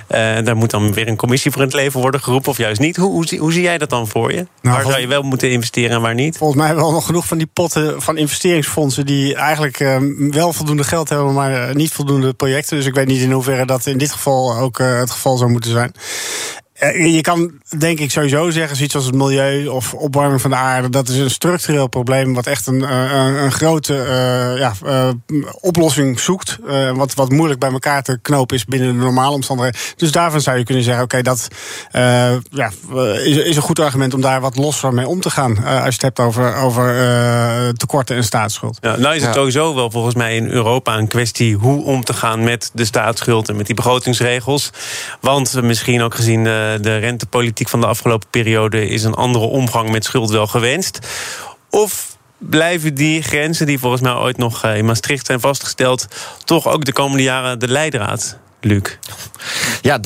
Ja. 0.09 0.39
Uh, 0.39 0.45
daar 0.45 0.57
moet 0.57 0.71
dan 0.71 0.93
weer 0.93 1.09
een 1.09 1.17
commissie 1.17 1.51
voor 1.51 1.61
in 1.61 1.67
het 1.67 1.77
leven 1.77 2.01
worden 2.01 2.23
geroepen, 2.23 2.51
of 2.51 2.57
juist 2.57 2.81
niet. 2.81 2.97
Hoe, 2.97 3.11
hoe, 3.11 3.39
hoe 3.39 3.53
zie 3.53 3.63
jij 3.63 3.79
dat 3.79 3.91
dan 3.91 4.09
voor 4.09 4.33
je? 4.33 4.47
Nou, 4.61 4.77
waar 4.77 4.87
zou 4.87 5.01
je 5.01 5.07
wel 5.07 5.23
moeten 5.23 5.51
investeren 5.51 5.91
en 5.91 6.01
waar 6.01 6.15
niet? 6.15 6.37
Volgens 6.37 6.59
mij 6.59 6.67
hebben 6.67 6.85
we 6.85 6.91
al 6.91 6.97
nog 6.97 7.07
genoeg 7.07 7.27
van 7.27 7.39
die 7.39 7.47
potten 7.53 8.03
van 8.03 8.17
investeringsfondsen 8.17 9.07
die 9.07 9.35
eigenlijk 9.35 9.81
uh, 9.81 9.97
wel 10.31 10.53
voldoende 10.53 10.85
geld 10.85 11.09
hebben, 11.09 11.33
maar 11.33 11.69
uh, 11.69 11.75
niet 11.75 11.93
voldoende 11.93 12.33
projecten. 12.33 12.77
Dus 12.77 12.87
ik 12.87 12.95
weet 12.95 13.07
niet 13.07 13.21
in 13.21 13.33
hoeverre 13.33 13.67
dat 13.67 13.87
in 13.87 13.99
dit 13.99 14.13
geval 14.13 14.57
ook 14.57 14.79
het 14.79 15.11
geval 15.11 15.37
zou 15.37 15.51
moeten 15.51 15.71
zijn. 15.71 15.93
Je 16.81 17.21
kan 17.21 17.53
denk 17.79 17.99
ik 17.99 18.11
sowieso 18.11 18.51
zeggen, 18.51 18.77
zoiets 18.77 18.95
als 18.95 19.05
het 19.05 19.15
milieu 19.15 19.67
of 19.67 19.95
opwarming 19.95 20.41
van 20.41 20.51
de 20.51 20.57
aarde, 20.57 20.91
dat 20.91 21.09
is 21.09 21.17
een 21.17 21.31
structureel 21.31 21.87
probleem 21.87 22.35
wat 22.35 22.47
echt 22.47 22.67
een, 22.67 22.93
een, 22.93 23.43
een 23.43 23.53
grote 23.53 23.95
uh, 23.95 24.59
ja, 24.59 24.73
uh, 24.87 25.09
oplossing 25.61 26.21
zoekt. 26.21 26.59
Uh, 26.67 26.91
wat, 26.91 27.15
wat 27.15 27.31
moeilijk 27.31 27.61
bij 27.61 27.71
elkaar 27.71 28.03
te 28.03 28.19
knopen 28.23 28.57
is 28.57 28.65
binnen 28.65 28.89
de 28.89 29.05
normale 29.05 29.35
omstandigheden. 29.35 29.81
Dus 29.97 30.13
daarvan 30.13 30.41
zou 30.41 30.59
je 30.59 30.65
kunnen 30.65 30.85
zeggen, 30.85 31.05
oké, 31.05 31.19
okay, 31.19 31.35
dat 31.35 31.49
ja, 32.51 32.71
is, 33.25 33.37
is 33.37 33.57
een 33.57 33.63
goed 33.63 33.79
argument 33.79 34.15
om 34.15 34.21
daar 34.21 34.41
wat 34.41 34.57
losser 34.57 34.95
mee 34.95 35.09
om 35.09 35.21
te 35.21 35.31
gaan. 35.31 35.65
als 35.65 35.85
je 35.85 35.85
het 35.85 36.03
hebt 36.03 36.21
over, 36.21 36.55
over 36.55 36.95
tekorten 37.77 38.17
en 38.17 38.25
staatsschuld. 38.25 38.79
Ja, 38.81 38.97
nou 38.97 39.15
is 39.15 39.23
het 39.23 39.35
ja. 39.35 39.41
sowieso 39.41 39.75
wel 39.75 39.91
volgens 39.91 40.15
mij 40.15 40.37
in 40.37 40.49
Europa 40.49 40.99
een 40.99 41.09
kwestie 41.09 41.57
hoe 41.57 41.85
om 41.85 42.05
te 42.05 42.13
gaan 42.13 42.45
met 42.45 42.71
de 42.73 42.85
staatsschuld 42.85 43.49
en 43.49 43.57
met 43.57 43.67
die 43.67 43.75
begrotingsregels. 43.75 44.71
Want 45.21 45.63
misschien 45.63 46.03
ook 46.03 46.15
gezien 46.15 46.47
de 46.81 46.97
rentepolitiek 46.97 47.69
van 47.69 47.81
de 47.81 47.87
afgelopen 47.87 48.29
periode 48.31 48.89
is 48.89 49.05
een 49.05 49.15
andere 49.15 49.45
omgang 49.45 49.91
met 49.91 50.05
schuld 50.05 50.31
wel 50.31 50.47
gewenst? 50.47 50.99
Of 51.71 52.17
blijven 52.39 52.95
die 52.95 53.23
grenzen, 53.23 53.67
die 53.67 53.79
volgens 53.79 54.03
mij 54.03 54.13
ooit 54.13 54.37
nog 54.37 54.65
in 54.65 54.85
Maastricht 54.85 55.27
zijn 55.27 55.41
vastgesteld, 55.41 56.07
toch 56.45 56.69
ook 56.69 56.85
de 56.85 56.93
komende 56.93 57.23
jaren 57.23 57.59
de 57.59 57.69
leidraad? 57.69 58.39
Luc? 58.61 58.99
Ja, 59.83 60.01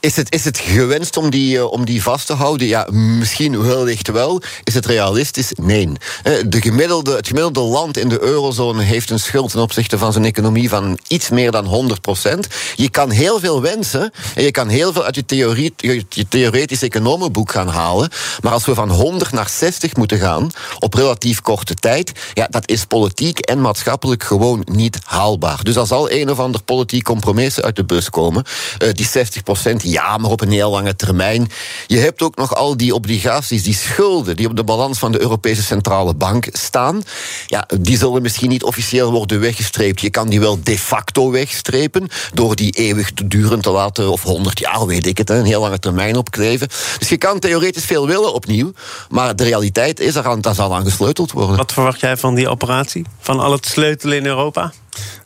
is 0.00 0.16
het, 0.16 0.34
is 0.34 0.44
het 0.44 0.58
gewenst 0.58 1.16
om 1.16 1.30
die, 1.30 1.58
eh, 1.58 1.70
om 1.70 1.84
die 1.84 2.02
vast 2.02 2.26
te 2.26 2.32
houden? 2.32 2.66
Ja, 2.66 2.86
misschien 2.90 3.62
wellicht 3.62 4.10
wel. 4.10 4.42
Is 4.64 4.74
het 4.74 4.86
realistisch? 4.86 5.52
Nee. 5.54 5.88
Eh, 6.22 6.32
de 6.46 6.60
gemiddelde, 6.60 7.16
het 7.16 7.26
gemiddelde 7.26 7.60
land 7.60 7.96
in 7.96 8.08
de 8.08 8.20
eurozone 8.20 8.82
heeft 8.82 9.10
een 9.10 9.18
schuld 9.18 9.50
ten 9.50 9.60
opzichte 9.60 9.98
van 9.98 10.12
zijn 10.12 10.24
economie 10.24 10.68
van 10.68 10.98
iets 11.08 11.28
meer 11.28 11.50
dan 11.50 11.64
100 11.64 12.00
procent. 12.00 12.46
Je 12.74 12.90
kan 12.90 13.10
heel 13.10 13.40
veel 13.40 13.62
wensen 13.62 14.12
en 14.34 14.42
je 14.42 14.50
kan 14.50 14.68
heel 14.68 14.92
veel 14.92 15.04
uit 15.04 15.14
je, 15.14 15.24
theorie, 15.24 15.74
je 15.76 16.28
theoretisch 16.28 16.82
economenboek 16.82 17.50
gaan 17.50 17.68
halen. 17.68 18.10
Maar 18.42 18.52
als 18.52 18.64
we 18.64 18.74
van 18.74 18.90
100 18.90 19.32
naar 19.32 19.48
60 19.48 19.96
moeten 19.96 20.18
gaan 20.18 20.50
op 20.78 20.94
relatief 20.94 21.40
korte 21.40 21.74
tijd, 21.74 22.12
ja, 22.34 22.46
dat 22.50 22.68
is 22.68 22.84
politiek 22.84 23.38
en 23.38 23.60
maatschappelijk 23.60 24.22
gewoon 24.22 24.62
niet 24.64 24.98
haalbaar. 25.04 25.62
Dus 25.62 25.76
er 25.76 25.86
zal 25.86 26.10
een 26.10 26.30
of 26.30 26.38
ander 26.38 26.62
politiek 26.62 27.04
compromis 27.04 27.60
uit 27.60 27.76
de 27.76 27.84
bus 27.84 28.10
komen. 28.10 28.44
Die 28.92 29.03
60% 29.08 29.76
ja, 29.82 30.16
maar 30.16 30.30
op 30.30 30.40
een 30.40 30.50
heel 30.50 30.70
lange 30.70 30.96
termijn. 30.96 31.50
Je 31.86 31.98
hebt 31.98 32.22
ook 32.22 32.36
nog 32.36 32.54
al 32.54 32.76
die 32.76 32.94
obligaties, 32.94 33.62
die 33.62 33.74
schulden... 33.74 34.36
die 34.36 34.48
op 34.48 34.56
de 34.56 34.64
balans 34.64 34.98
van 34.98 35.12
de 35.12 35.20
Europese 35.20 35.62
Centrale 35.62 36.14
Bank 36.14 36.48
staan. 36.52 37.02
Ja, 37.46 37.68
die 37.80 37.98
zullen 37.98 38.22
misschien 38.22 38.48
niet 38.48 38.64
officieel 38.64 39.12
worden 39.12 39.40
weggestreept. 39.40 40.00
Je 40.00 40.10
kan 40.10 40.28
die 40.28 40.40
wel 40.40 40.58
de 40.62 40.78
facto 40.78 41.30
wegstrepen... 41.30 42.08
door 42.32 42.56
die 42.56 42.72
eeuwig 42.72 43.14
durend 43.14 43.62
te 43.62 43.70
laten, 43.70 44.10
of 44.10 44.22
100 44.22 44.58
jaar, 44.58 44.86
weet 44.86 45.06
ik 45.06 45.18
het... 45.18 45.30
een 45.30 45.44
heel 45.44 45.60
lange 45.60 45.78
termijn 45.78 46.16
opkleven. 46.16 46.68
Dus 46.98 47.08
je 47.08 47.16
kan 47.16 47.38
theoretisch 47.38 47.84
veel 47.84 48.06
willen 48.06 48.34
opnieuw... 48.34 48.72
maar 49.08 49.36
de 49.36 49.44
realiteit 49.44 50.00
is, 50.00 50.14
eraan, 50.14 50.40
daar 50.40 50.54
zal 50.54 50.74
aan 50.74 50.84
gesleuteld 50.84 51.32
worden. 51.32 51.56
Wat 51.56 51.72
verwacht 51.72 52.00
jij 52.00 52.16
van 52.16 52.34
die 52.34 52.48
operatie? 52.48 53.06
Van 53.20 53.40
al 53.40 53.52
het 53.52 53.66
sleutelen 53.66 54.16
in 54.16 54.26
Europa? 54.26 54.72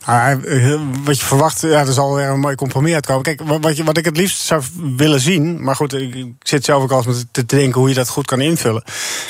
Ah, 0.05 0.35
wat 1.03 1.19
je 1.19 1.25
verwacht, 1.25 1.61
ja, 1.61 1.79
er 1.79 1.93
zal 1.93 2.15
weer 2.15 2.27
een 2.27 2.39
mooi 2.39 2.55
compromis 2.55 2.93
uitkomen. 2.93 3.23
Kijk, 3.23 3.41
wat, 3.61 3.77
je, 3.77 3.83
wat 3.83 3.97
ik 3.97 4.05
het 4.05 4.17
liefst 4.17 4.41
zou 4.41 4.63
willen 4.95 5.19
zien, 5.19 5.63
maar 5.63 5.75
goed, 5.75 5.93
ik, 5.93 6.25
zit 6.39 6.65
zelf 6.65 6.83
ook 6.83 6.91
al 6.91 7.03
eens 7.07 7.25
te, 7.31 7.45
denken 7.45 7.79
hoe 7.79 7.89
je 7.89 7.95
dat 7.95 8.09
goed 8.09 8.25
kan 8.25 8.41
invullen. 8.41 8.83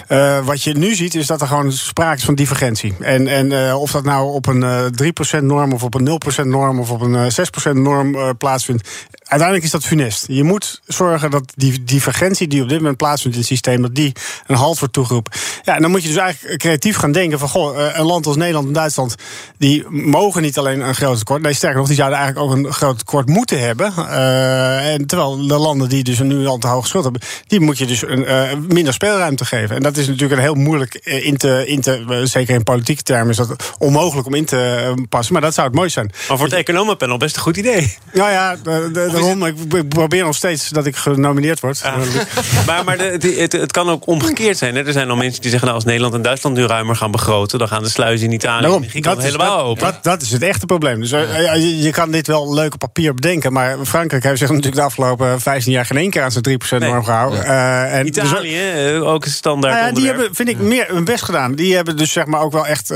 Uh, 0.10 0.46
wat 0.46 0.63
je 0.63 0.74
nu 0.74 0.96
ziet, 0.96 1.15
is 1.15 1.27
dat 1.27 1.41
er 1.41 1.48
gewoon 1.48 1.72
sprake 1.72 2.17
is 2.17 2.24
van 2.24 2.36
divergentie. 2.36 2.96
En, 3.00 3.27
en 3.27 3.51
uh, 3.51 3.81
of 3.81 3.91
dat 3.91 4.03
nou 4.03 4.34
op 4.34 4.46
een 4.46 4.62
uh, 4.62 5.39
3% 5.39 5.43
norm 5.43 5.74
of 5.74 5.84
op 5.84 5.93
een 5.93 6.19
0% 6.43 6.46
norm 6.46 6.79
of 6.79 6.91
op 6.91 7.01
een 7.01 7.31
6% 7.72 7.72
norm 7.72 8.38
plaatsvindt, 8.38 8.89
uiteindelijk 9.24 9.63
is 9.63 9.72
dat 9.72 9.86
funest. 9.86 10.25
Je 10.27 10.43
moet 10.43 10.81
zorgen 10.86 11.31
dat 11.31 11.53
die 11.55 11.84
divergentie 11.84 12.48
die 12.48 12.62
op 12.62 12.69
dit 12.69 12.77
moment 12.77 12.98
plaatsvindt 12.98 13.36
in 13.36 13.43
het 13.43 13.51
systeem, 13.51 13.81
dat 13.81 13.96
die 13.96 14.13
een 14.48 14.55
halt 14.55 14.79
wordt 14.79 14.93
toegeroepen. 14.93 15.39
Ja, 15.63 15.75
en 15.75 15.81
dan 15.81 15.91
moet 15.91 16.01
je 16.01 16.08
dus 16.08 16.17
eigenlijk 16.17 16.60
creatief 16.60 16.96
gaan 16.96 17.12
denken 17.12 17.39
van, 17.39 17.50
goh, 17.50 17.77
een 17.93 18.05
land 18.05 18.25
als 18.25 18.36
Nederland 18.36 18.67
en 18.67 18.74
Duitsland, 18.74 19.15
die 19.58 19.89
mogen 19.89 20.29
niet 20.36 20.58
alleen 20.58 20.80
een 20.80 20.96
groot 20.96 21.18
tekort. 21.18 21.42
Nee, 21.42 21.54
sterker 21.54 21.78
nog, 21.78 21.88
die 21.88 21.96
zouden 21.96 22.20
eigenlijk 22.20 22.50
ook 22.50 22.58
een 22.58 22.74
groot 22.74 22.98
tekort 22.98 23.28
moeten 23.28 23.60
hebben. 23.60 23.94
Uh, 23.98 24.94
en 24.94 25.06
terwijl 25.06 25.48
de 25.48 25.58
landen 25.58 25.90
die 25.90 26.04
dus 26.04 26.20
nu 26.20 26.46
al 26.46 26.58
te 26.58 26.68
hoog 26.68 26.88
schuld 26.88 27.04
hebben, 27.04 27.22
die 27.48 27.60
moet 27.60 27.78
je 27.78 27.86
dus 27.86 28.02
een, 28.02 28.22
uh, 28.22 28.42
minder 28.68 28.94
speelruimte 28.94 29.46
geven. 29.46 29.76
En 29.76 29.82
dat 29.82 29.98
is 29.98 30.08
natuurlijk 30.08 30.34
een 30.34 30.46
heel 30.46 30.54
moeilijk 30.56 30.94
eh, 30.94 31.26
in 31.26 31.38
te, 31.38 31.68
in 31.68 31.82
te 31.82 32.22
zeker 32.24 32.56
in 32.56 32.64
politieke 32.64 33.04
termen, 33.04 33.30
is 33.30 33.38
dat 33.38 33.74
onmogelijk 33.78 34.28
om 34.28 34.34
in 34.34 34.46
te 34.46 34.94
passen. 35.10 35.34
Maar 35.34 35.42
dat 35.42 35.54
zou 35.54 35.68
het 35.68 35.76
mooi 35.76 35.90
zijn. 35.90 36.12
Maar 36.28 36.38
voor 36.38 36.46
het 36.46 36.56
economenpanel 36.56 37.18
best 37.18 37.36
een 37.36 37.42
goed 37.42 37.58
idee. 37.58 37.98
Nou 38.14 38.32
ja, 38.32 38.56
de, 38.56 38.90
de, 38.94 39.10
daarom, 39.12 39.46
ik, 39.46 39.56
ik, 39.74 39.90
probeer 39.90 40.24
nog 40.24 40.36
steeds 40.36 40.70
dat 40.70 40.86
ik 40.86 40.96
genomineerd 40.96 41.60
word. 41.60 41.82
Ah. 41.84 41.96
maar 42.68 42.84
maar 42.84 42.98
de, 42.98 43.36
het, 43.38 43.52
het, 43.52 43.72
kan 43.72 43.90
ook 43.90 44.08
omgekeerd 44.08 44.58
zijn. 44.58 44.76
Hè? 44.76 44.86
Er 44.86 44.94
zijn 44.94 45.10
al 45.10 45.16
mensen 45.16 45.42
die 45.42 45.50
zeggen, 45.50 45.68
nou, 45.68 45.80
als 45.80 45.88
Nederland 45.88 46.14
en 46.14 46.22
Duitsland 46.22 46.56
nu 46.56 46.66
ruimer 46.66 46.96
gaan 46.96 47.12
begroten, 47.12 47.60
dan 47.60 47.68
gaan 47.68 47.84
de 47.84 47.90
sluizen 47.90 48.28
in 48.28 48.34
Italië 48.34 48.74
en 48.74 48.90
Griekenland 48.90 49.24
helemaal 49.24 49.58
dat, 49.58 49.66
open. 49.66 49.84
Dat, 49.84 50.04
dat 50.04 50.19
is 50.22 50.32
het 50.32 50.42
echte 50.42 50.66
probleem. 50.66 51.00
Dus 51.00 51.12
uh, 51.12 51.84
je, 51.84 51.92
kan 51.92 52.12
dit 52.12 52.28
wel 52.28 52.54
leuk 52.54 52.74
op 52.74 52.80
papier 52.80 53.14
bedenken. 53.14 53.54
Maar 53.54 53.78
Frankrijk 53.86 54.24
heeft 54.24 54.40
zich 54.40 54.50
natuurlijk 54.56 54.76
de 54.76 54.82
afgelopen 54.82 55.42
15 55.42 55.72
jaar 55.72 55.86
geen 55.86 55.98
één 55.98 56.10
keer 56.10 56.24
aan 56.24 56.32
zijn 56.32 56.62
3% 56.62 56.78
norm 56.78 57.04
gehouden. 57.04 57.40
Uh, 57.40 57.96
en 57.96 58.06
dus 58.06 58.18
Italië, 58.18 58.72
dus, 58.74 59.02
ook 59.02 59.26
een 59.26 59.32
standaard. 59.32 59.74
Nou 59.74 59.88
ja, 59.88 59.94
die 59.94 60.06
hebben, 60.06 60.36
vind 60.36 60.50
ik, 60.50 60.58
meer 60.58 60.86
hun 60.88 61.04
best 61.04 61.24
gedaan. 61.24 61.56
Die 61.56 61.76
hebben 61.76 61.98
dus 61.98 62.12
zeg 62.12 62.26
maar 62.26 62.42
ook 62.42 62.52
wel 62.52 62.68
echt 62.68 62.94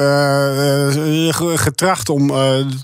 getracht 1.60 2.10
om 2.10 2.34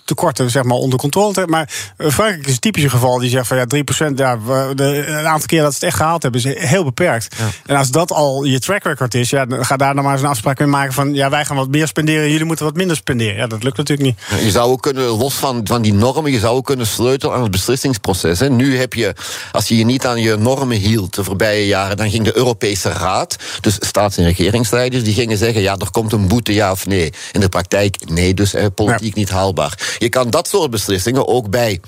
tekorten 0.06 0.50
zeg 0.50 0.64
maar, 0.64 0.78
onder 0.78 1.00
controle 1.00 1.34
te 1.34 1.40
hebben. 1.40 1.58
Maar 1.58 1.70
Frankrijk 2.12 2.48
is 2.48 2.54
een 2.54 2.60
typische 2.60 2.90
geval 2.90 3.20
die 3.20 3.30
zegt 3.30 3.48
van 3.48 3.58
ja, 3.58 3.66
3%, 4.10 4.14
ja, 4.16 4.38
de, 4.76 5.06
een 5.08 5.28
aantal 5.28 5.48
keer 5.48 5.62
dat 5.62 5.72
ze 5.72 5.76
het 5.76 5.88
echt 5.88 5.98
gehaald 5.98 6.24
hebben, 6.24 6.42
is 6.44 6.70
heel 6.70 6.84
beperkt. 6.84 7.36
Ja. 7.38 7.46
En 7.66 7.76
als 7.76 7.92
dat 7.92 8.12
al 8.12 8.44
je 8.44 8.60
track 8.60 8.84
record 8.84 9.14
is, 9.14 9.30
ja, 9.30 9.46
dan 9.46 9.66
ga 9.66 9.78
daar 9.78 9.96
dan 9.96 10.04
maar 10.04 10.14
eens 10.14 10.22
een 10.22 10.28
afspraak 10.28 10.60
mee 10.60 10.68
maken 10.68 10.94
van 10.94 11.14
ja, 11.14 11.30
wij 11.30 11.46
gaan 11.46 11.56
wat 11.56 11.70
meer 11.70 11.88
spenderen, 11.88 12.30
jullie 12.30 12.46
moeten 12.46 12.66
wat 12.66 12.76
minder 12.76 12.96
spenderen. 12.96 13.36
Ja, 13.36 13.48
dat 13.48 13.64
lukt 13.64 13.78
natuurlijk 13.78 14.08
niet. 14.08 14.20
Je 14.38 14.52
zou 14.52 14.72
ook 14.72 14.82
kunnen, 14.82 15.04
los 15.04 15.34
van, 15.34 15.62
van 15.64 15.82
die 15.82 15.94
normen, 15.94 16.32
je 16.32 16.40
zou 16.40 16.56
ook 16.56 16.66
kunnen 16.66 16.88
sleutelen 16.88 17.36
aan 17.36 17.42
het 17.42 17.52
beslissingsproces. 17.52 18.40
Hè. 18.40 18.50
Nu 18.50 18.78
heb 18.78 18.94
je, 18.94 19.14
als 19.52 19.68
je 19.68 19.78
je 19.78 19.86
niet 19.86 20.06
aan 20.06 20.22
je 20.22 20.36
normen 20.36 20.78
hield 20.78 21.16
de 21.16 21.24
voorbije 21.24 21.68
jaren, 21.68 21.98
dan 21.98 22.10
ging 22.10 22.24
de 22.24 22.38
Europese 22.38 22.90
Raad, 22.90 23.36
dus 23.62 23.78
staats- 23.80 24.18
en 24.18 24.24
regeringsleiders, 24.24 25.04
die 25.04 25.14
gingen 25.14 25.38
zeggen: 25.38 25.62
ja, 25.62 25.78
er 25.78 25.92
komt 25.92 26.12
een 26.12 26.28
boete, 26.28 26.54
ja 26.54 26.72
of 26.72 26.86
nee. 26.86 27.14
In 27.32 27.40
de 27.40 27.50
praktijk, 27.50 28.10
nee, 28.10 28.34
dus 28.34 28.54
politiek 28.76 29.16
niet 29.16 29.30
haalbaar. 29.30 29.96
Je 29.98 30.10
kan 30.10 30.30
dat 30.30 30.48
soort 30.48 30.70
beslissingen 30.70 31.28
ook 31.28 31.50
bij 31.50 31.80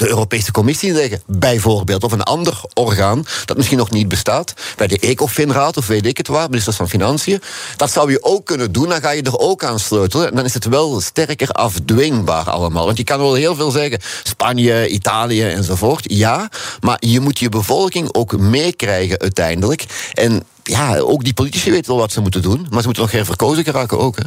de 0.00 0.08
Europese 0.08 0.52
Commissie 0.52 0.92
leggen, 0.92 1.22
bijvoorbeeld. 1.26 2.04
Of 2.04 2.12
een 2.12 2.22
ander 2.22 2.60
orgaan 2.74 3.24
dat 3.44 3.56
misschien 3.56 3.78
nog 3.78 3.90
niet 3.90 4.08
bestaat. 4.08 4.54
Bij 4.76 4.86
de 4.86 4.98
ECOFIN-raad 4.98 5.76
of 5.76 5.86
weet 5.86 6.06
ik 6.06 6.16
het 6.16 6.28
waar, 6.28 6.48
ministers 6.48 6.76
van 6.76 6.88
Financiën. 6.88 7.42
Dat 7.76 7.90
zou 7.90 8.10
je 8.10 8.22
ook 8.22 8.46
kunnen 8.46 8.72
doen, 8.72 8.88
dan 8.88 9.00
ga 9.00 9.10
je 9.10 9.22
er 9.22 9.38
ook 9.38 9.64
aan 9.64 9.78
sleutelen. 9.78 10.28
En 10.28 10.36
dan 10.36 10.44
is 10.44 10.54
het 10.54 10.64
wel 10.64 11.00
sterker 11.00 11.48
afdwingbaar 11.48 12.50
allemaal. 12.50 12.84
Want 12.84 12.96
je 12.96 13.04
kan 13.04 13.18
wel 13.18 13.34
heel 13.34 13.54
veel 13.54 13.70
zeggen, 13.70 14.00
Spanje, 14.22 14.88
Italië 14.88 15.42
enzovoort. 15.42 16.04
Ja, 16.08 16.50
maar 16.80 16.96
je 17.00 17.20
moet 17.20 17.38
je 17.38 17.48
bevolking 17.48 18.14
ook 18.14 18.38
meekrijgen 18.38 19.18
uiteindelijk. 19.18 19.84
En 20.12 20.42
ja, 20.62 20.98
ook 20.98 21.24
die 21.24 21.34
politici 21.34 21.70
weten 21.70 21.90
wel 21.90 22.00
wat 22.00 22.12
ze 22.12 22.20
moeten 22.20 22.42
doen. 22.42 22.66
Maar 22.70 22.80
ze 22.80 22.84
moeten 22.84 23.02
nog 23.02 23.10
geen 23.10 23.24
verkozen 23.24 23.64
geraken 23.64 23.98
ook. 23.98 24.16
Hè. 24.16 24.24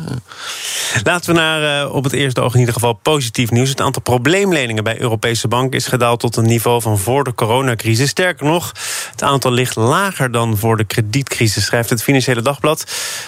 Laten 1.03 1.33
we 1.33 1.39
naar 1.39 1.85
uh, 1.85 1.95
op 1.95 2.03
het 2.03 2.13
eerste 2.13 2.41
oog 2.41 2.53
in 2.53 2.59
ieder 2.59 2.73
geval 2.73 2.93
positief 2.93 3.51
nieuws. 3.51 3.69
Het 3.69 3.81
aantal 3.81 4.01
probleemleningen 4.01 4.83
bij 4.83 4.99
Europese 5.01 5.47
banken 5.47 5.77
is 5.77 5.87
gedaald 5.87 6.19
tot 6.19 6.35
een 6.35 6.45
niveau 6.45 6.81
van 6.81 6.99
voor 6.99 7.23
de 7.23 7.33
coronacrisis. 7.33 8.09
Sterker 8.09 8.45
nog, 8.45 8.71
het 9.11 9.23
aantal 9.23 9.51
ligt 9.51 9.75
lager 9.75 10.31
dan 10.31 10.57
voor 10.57 10.77
de 10.77 10.83
kredietcrisis, 10.83 11.65
schrijft 11.65 11.89
het 11.89 12.03
Financiële 12.03 12.41
Dagblad. 12.41 12.83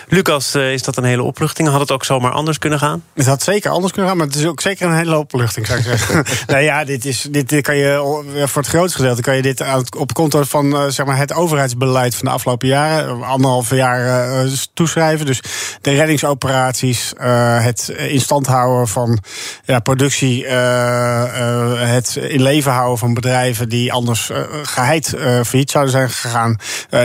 Lucas, 0.07 0.55
uh, 0.55 0.73
is 0.73 0.83
dat 0.83 0.97
een 0.97 1.03
hele 1.03 1.23
opluchting? 1.23 1.69
Had 1.69 1.79
het 1.79 1.91
ook 1.91 2.05
zomaar 2.05 2.31
anders 2.31 2.57
kunnen 2.57 2.79
gaan? 2.79 3.03
Het 3.13 3.25
had 3.25 3.43
zeker 3.43 3.71
anders 3.71 3.91
kunnen 3.91 4.09
gaan, 4.09 4.19
maar 4.19 4.27
het 4.27 4.35
is 4.35 4.45
ook 4.45 4.61
zeker 4.61 4.87
een 4.87 4.97
hele 4.97 5.17
opluchting, 5.17 5.67
zou 5.67 5.79
ik 5.79 5.85
zeggen. 5.85 6.25
nou 6.47 6.63
ja, 6.63 6.83
dit, 6.83 7.05
is, 7.05 7.27
dit 7.31 7.61
kan 7.61 7.77
je 7.77 8.23
voor 8.45 8.61
het 8.61 8.71
grootste 8.71 8.97
gedeelte 8.97 9.21
kan 9.21 9.35
je 9.35 9.41
dit 9.41 9.63
op 9.97 10.13
konto 10.13 10.43
van 10.43 10.65
uh, 10.65 10.87
zeg 10.87 11.05
maar 11.05 11.17
het 11.17 11.33
overheidsbeleid 11.33 12.15
van 12.15 12.25
de 12.25 12.31
afgelopen 12.31 12.67
jaren 12.67 12.94
anderhalf 13.03 13.69
jaar 13.69 14.43
uh, 14.45 14.51
toeschrijven. 14.73 15.25
Dus 15.25 15.41
de 15.81 15.91
reddingsoperaties, 15.91 17.13
uh, 17.21 17.63
het 17.63 17.93
stand 18.15 18.47
houden 18.47 18.87
van 18.87 19.19
ja, 19.63 19.79
productie, 19.79 20.47
het 20.47 22.15
in 22.15 22.41
leven 22.41 22.71
houden 22.71 22.97
van 22.97 23.13
bedrijven 23.13 23.69
die 23.69 23.93
anders 23.93 24.31
geheid 24.63 25.13
failliet 25.43 25.71
zouden 25.71 25.93
zijn 25.93 26.09
gegaan. 26.09 26.57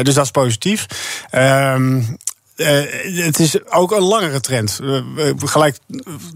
dus 0.02 0.14
dat 0.14 0.24
is 0.24 0.30
positief. 0.30 0.86
Ehm, 1.30 2.02
uh, 2.60 3.24
het 3.24 3.38
is 3.38 3.70
ook 3.70 3.92
een 3.92 4.02
langere 4.02 4.40
trend. 4.40 4.80
Uh, 4.82 5.00
gelijk 5.36 5.76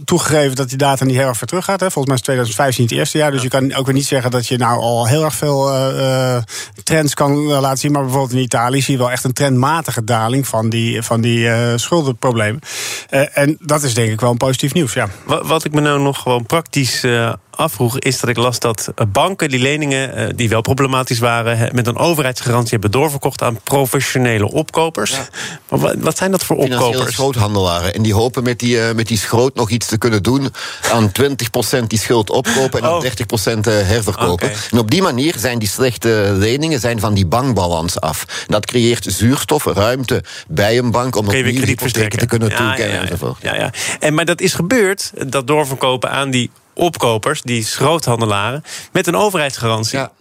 toegegeven 0.04 0.56
dat 0.56 0.68
die 0.68 0.78
data 0.78 1.04
niet 1.04 1.16
heel 1.16 1.26
erg 1.26 1.36
ver 1.36 1.46
terug 1.46 1.64
gaat. 1.64 1.80
Hè. 1.80 1.90
Volgens 1.90 2.06
mij 2.06 2.14
is 2.14 2.22
2015 2.22 2.84
het 2.84 2.94
eerste 2.94 3.18
jaar. 3.18 3.30
Dus 3.30 3.42
je 3.42 3.48
kan 3.48 3.74
ook 3.74 3.86
weer 3.86 3.94
niet 3.94 4.06
zeggen 4.06 4.30
dat 4.30 4.46
je 4.46 4.56
nou 4.56 4.80
al 4.80 5.06
heel 5.06 5.24
erg 5.24 5.34
veel 5.34 5.74
uh, 5.74 6.36
trends 6.82 7.14
kan 7.14 7.36
laten 7.42 7.78
zien. 7.78 7.92
Maar 7.92 8.02
bijvoorbeeld 8.02 8.32
in 8.32 8.44
Italië 8.44 8.82
zie 8.82 8.92
je 8.92 8.98
wel 8.98 9.10
echt 9.10 9.24
een 9.24 9.32
trendmatige 9.32 10.04
daling 10.04 10.48
van 10.48 10.68
die, 10.68 11.02
van 11.02 11.20
die 11.20 11.48
schuldenproblemen. 11.78 12.60
en 13.32 13.56
dat 13.60 13.82
is 13.82 13.94
denk 13.94 14.12
ik 14.12 14.20
wel 14.20 14.30
een 14.30 14.36
positief 14.36 14.74
nieuws. 14.74 14.92
Ja. 14.92 15.08
Wat, 15.24 15.46
wat 15.46 15.64
ik 15.64 15.72
me 15.72 15.80
nou 15.80 16.00
nog 16.00 16.18
gewoon 16.18 16.46
praktisch 16.46 17.04
afvroeg, 17.56 17.98
is 17.98 18.20
dat 18.20 18.30
ik 18.30 18.36
las 18.36 18.58
dat 18.58 18.92
banken 19.12 19.48
die 19.48 19.58
leningen 19.58 20.14
eh, 20.14 20.26
die 20.36 20.48
wel 20.48 20.60
problematisch 20.60 21.18
waren, 21.18 21.74
met 21.74 21.86
een 21.86 21.96
overheidsgarantie 21.96 22.70
hebben 22.70 22.90
doorverkocht 22.90 23.42
aan 23.42 23.60
professionele 23.62 24.50
opkopers. 24.52 25.16
Maar 25.68 25.98
wat, 25.98 26.16
zijn 26.16 26.30
dat 26.30 26.44
voor 26.44 26.56
opkopers? 26.56 27.12
schroothandelaren. 27.12 27.94
En 27.94 28.02
die 28.02 28.14
hopen 28.14 28.42
met 28.42 28.58
die, 28.58 28.76
uh, 28.76 28.92
met 28.92 29.08
die 29.08 29.18
schroot 29.18 29.54
nog 29.54 29.70
iets 29.70 29.86
te 29.86 29.98
kunnen 29.98 30.22
doen. 30.22 30.52
Aan 30.92 31.12
20% 31.82 31.86
die 31.86 31.98
schuld 31.98 32.30
opkopen 32.30 32.80
en 32.80 32.86
aan 32.86 33.02
30% 33.02 33.06
uh, 33.06 33.80
eh, 33.80 33.86
herverkopen. 33.86 34.50
En 34.70 34.78
op 34.78 34.90
die 34.90 35.02
manier 35.02 35.34
zijn 35.38 35.58
die 35.58 35.68
slechte 35.68 36.34
leningen 36.38 36.80
zijn 36.80 37.00
van 37.00 37.14
die 37.14 37.26
bankbalans 37.26 38.00
af. 38.00 38.24
En 38.28 38.46
dat 38.46 38.66
creëert 38.66 39.06
zuurstof, 39.08 39.64
ruimte 39.64 40.22
bij 40.48 40.78
een 40.78 40.90
bank 40.90 41.16
om 41.16 41.26
opnieuw 41.26 41.64
hypotheken 41.64 42.18
te 42.18 42.26
kunnen 42.26 42.48
ja, 42.48 42.56
toekennen. 42.56 43.18
Ja, 43.40 43.54
ja. 43.54 43.70
En, 44.00 44.14
maar 44.14 44.24
dat 44.24 44.40
is 44.40 44.54
gebeurd, 44.54 45.12
dat 45.26 45.46
doorverkopen 45.46 46.10
aan 46.10 46.30
die 46.30 46.50
opkopers, 46.74 47.42
die 47.42 47.64
schroothandelaren, 47.64 48.64
met 48.92 49.06
een 49.06 49.16
overheidsgarantie. 49.16 49.98
Ja. 49.98 50.12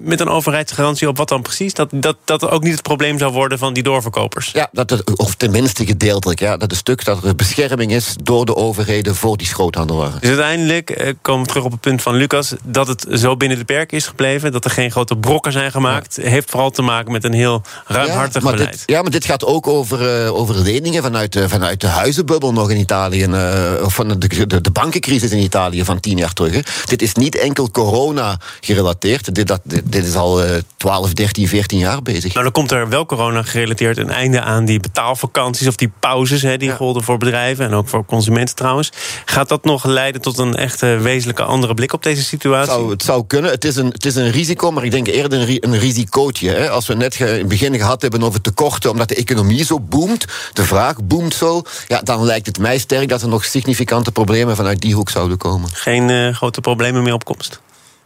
Met 0.00 0.20
een 0.20 0.28
overheidsgarantie 0.28 1.08
op 1.08 1.16
wat 1.16 1.28
dan 1.28 1.42
precies? 1.42 1.74
Dat, 1.74 1.88
dat, 1.92 2.16
dat 2.24 2.50
ook 2.50 2.62
niet 2.62 2.72
het 2.72 2.82
probleem 2.82 3.18
zou 3.18 3.32
worden 3.32 3.58
van 3.58 3.72
die 3.72 3.82
doorverkopers. 3.82 4.50
Ja, 4.52 4.68
dat 4.72 4.90
het, 4.90 5.16
of 5.16 5.34
tenminste 5.34 5.86
gedeeltelijk. 5.86 6.40
Ja, 6.40 6.56
dat 6.56 6.70
een 6.70 6.76
stuk 6.76 7.04
dat 7.04 7.24
er 7.24 7.34
bescherming 7.34 7.92
is 7.92 8.14
door 8.22 8.46
de 8.46 8.56
overheden 8.56 9.14
voor 9.14 9.36
die 9.36 9.46
schroothandelaren. 9.46 10.20
Dus 10.20 10.28
uiteindelijk 10.28 10.90
eh, 10.90 11.12
komen 11.22 11.42
we 11.42 11.48
terug 11.48 11.64
op 11.64 11.70
het 11.70 11.80
punt 11.80 12.02
van 12.02 12.14
Lucas... 12.14 12.54
dat 12.64 12.86
het 12.86 13.06
zo 13.12 13.36
binnen 13.36 13.58
de 13.58 13.64
perken 13.64 13.96
is 13.96 14.06
gebleven... 14.06 14.52
dat 14.52 14.64
er 14.64 14.70
geen 14.70 14.90
grote 14.90 15.16
brokken 15.16 15.52
zijn 15.52 15.70
gemaakt... 15.70 16.18
heeft 16.22 16.50
vooral 16.50 16.70
te 16.70 16.82
maken 16.82 17.12
met 17.12 17.24
een 17.24 17.32
heel 17.32 17.62
ruimhartig 17.86 18.42
ja, 18.42 18.50
beleid. 18.50 18.70
Dit, 18.70 18.82
ja, 18.86 19.02
maar 19.02 19.10
dit 19.10 19.24
gaat 19.24 19.44
ook 19.44 19.66
over, 19.66 20.24
uh, 20.24 20.34
over 20.34 20.54
leningen 20.54 21.02
vanuit 21.02 21.32
de, 21.32 21.48
vanuit 21.48 21.80
de 21.80 21.86
huizenbubbel 21.86 22.52
nog 22.52 22.70
in 22.70 22.76
Italië... 22.76 23.24
Uh, 23.24 23.84
of 23.84 23.94
van 23.94 24.08
de, 24.08 24.46
de, 24.46 24.60
de, 24.60 24.70
bankencrisis 24.70 25.30
in 25.30 25.38
Italië 25.38 25.84
van 25.84 26.00
tien 26.00 26.16
jaar 26.16 26.32
terug. 26.32 26.52
Hè. 26.52 26.60
Dit 26.84 27.02
is 27.02 27.14
niet 27.14 27.38
enkel 27.38 27.70
corona 27.70 28.38
gerelateerd. 28.60 29.34
Dit, 29.34 29.46
dat, 29.46 29.60
dit, 29.84 30.04
is 30.06 30.14
al 30.14 30.44
uh, 30.44 30.50
12, 30.76 31.12
13, 31.12 31.48
14 31.48 31.78
jaar 31.78 32.02
bezig. 32.02 32.34
Maar 32.34 32.42
dan 32.42 32.52
komt 32.52 32.70
er 32.70 32.88
wel 32.88 33.06
corona 33.06 33.42
gerelateerd 33.42 33.98
een 33.98 34.10
einde 34.10 34.40
aan 34.40 34.64
die 34.64 34.80
betaalvakanties... 34.80 35.66
of 35.66 35.76
die 35.76 35.92
pauzes 36.00 36.42
hè, 36.42 36.56
die 36.56 36.68
ja. 36.68 36.76
golden 36.76 37.02
voor 37.02 37.18
bedrijven 37.18 37.66
en 37.66 37.72
ook 37.72 37.88
voor 37.88 38.04
consumenten 38.04 38.54
trouwens. 38.54 38.92
Gaat 39.24 39.48
dat 39.48 39.64
nog 39.64 39.84
leiden 39.84 40.20
tot 40.20 40.38
een 40.38 40.54
echte 40.54 40.86
wezenlijke 40.86 41.42
andere 41.42 41.74
blik 41.74 41.92
op 41.92 42.02
deze 42.02 42.22
situatie? 42.22 42.72
Het 42.72 42.80
zou, 42.80 42.90
het 42.90 43.02
zou 43.02 43.24
kunnen. 43.26 43.50
Het 43.50 43.64
is, 43.64 43.76
een, 43.76 43.86
het 43.86 44.06
is 44.06 44.14
een 44.14 44.30
risico, 44.30 44.70
maar 44.70 44.84
ik 44.84 44.90
denk 44.90 45.06
eerder 45.06 45.40
een, 45.40 45.56
een 45.60 45.78
risicootje. 45.78 46.50
Hè. 46.50 46.70
Als 46.70 46.86
we 46.86 46.94
net 46.94 47.20
in 47.20 47.26
het 47.26 47.48
begin 47.48 47.76
gehad 47.76 48.02
hebben 48.02 48.22
over 48.22 48.40
tekorten... 48.40 48.90
omdat 48.90 49.08
de 49.08 49.14
economie 49.14 49.64
zo 49.64 49.80
boomt, 49.80 50.24
de 50.52 50.64
vraag 50.64 51.02
boomt 51.04 51.34
zo... 51.34 51.62
Ja, 51.88 52.00
dan 52.00 52.24
lijkt 52.24 52.46
het 52.46 52.58
mij 52.58 52.78
sterk 52.78 53.08
dat 53.08 53.22
er 53.22 53.28
nog 53.28 53.44
significante 53.44 54.12
problemen... 54.12 54.56
vanuit 54.56 54.80
die 54.80 54.94
hoek 54.94 55.10
zouden 55.10 55.36
komen. 55.36 55.68
Geen 55.72 56.08
uh, 56.08 56.34
grote 56.34 56.60
problemen 56.60 57.02
meer 57.02 57.14
op 57.14 57.24
komst? 57.24 57.60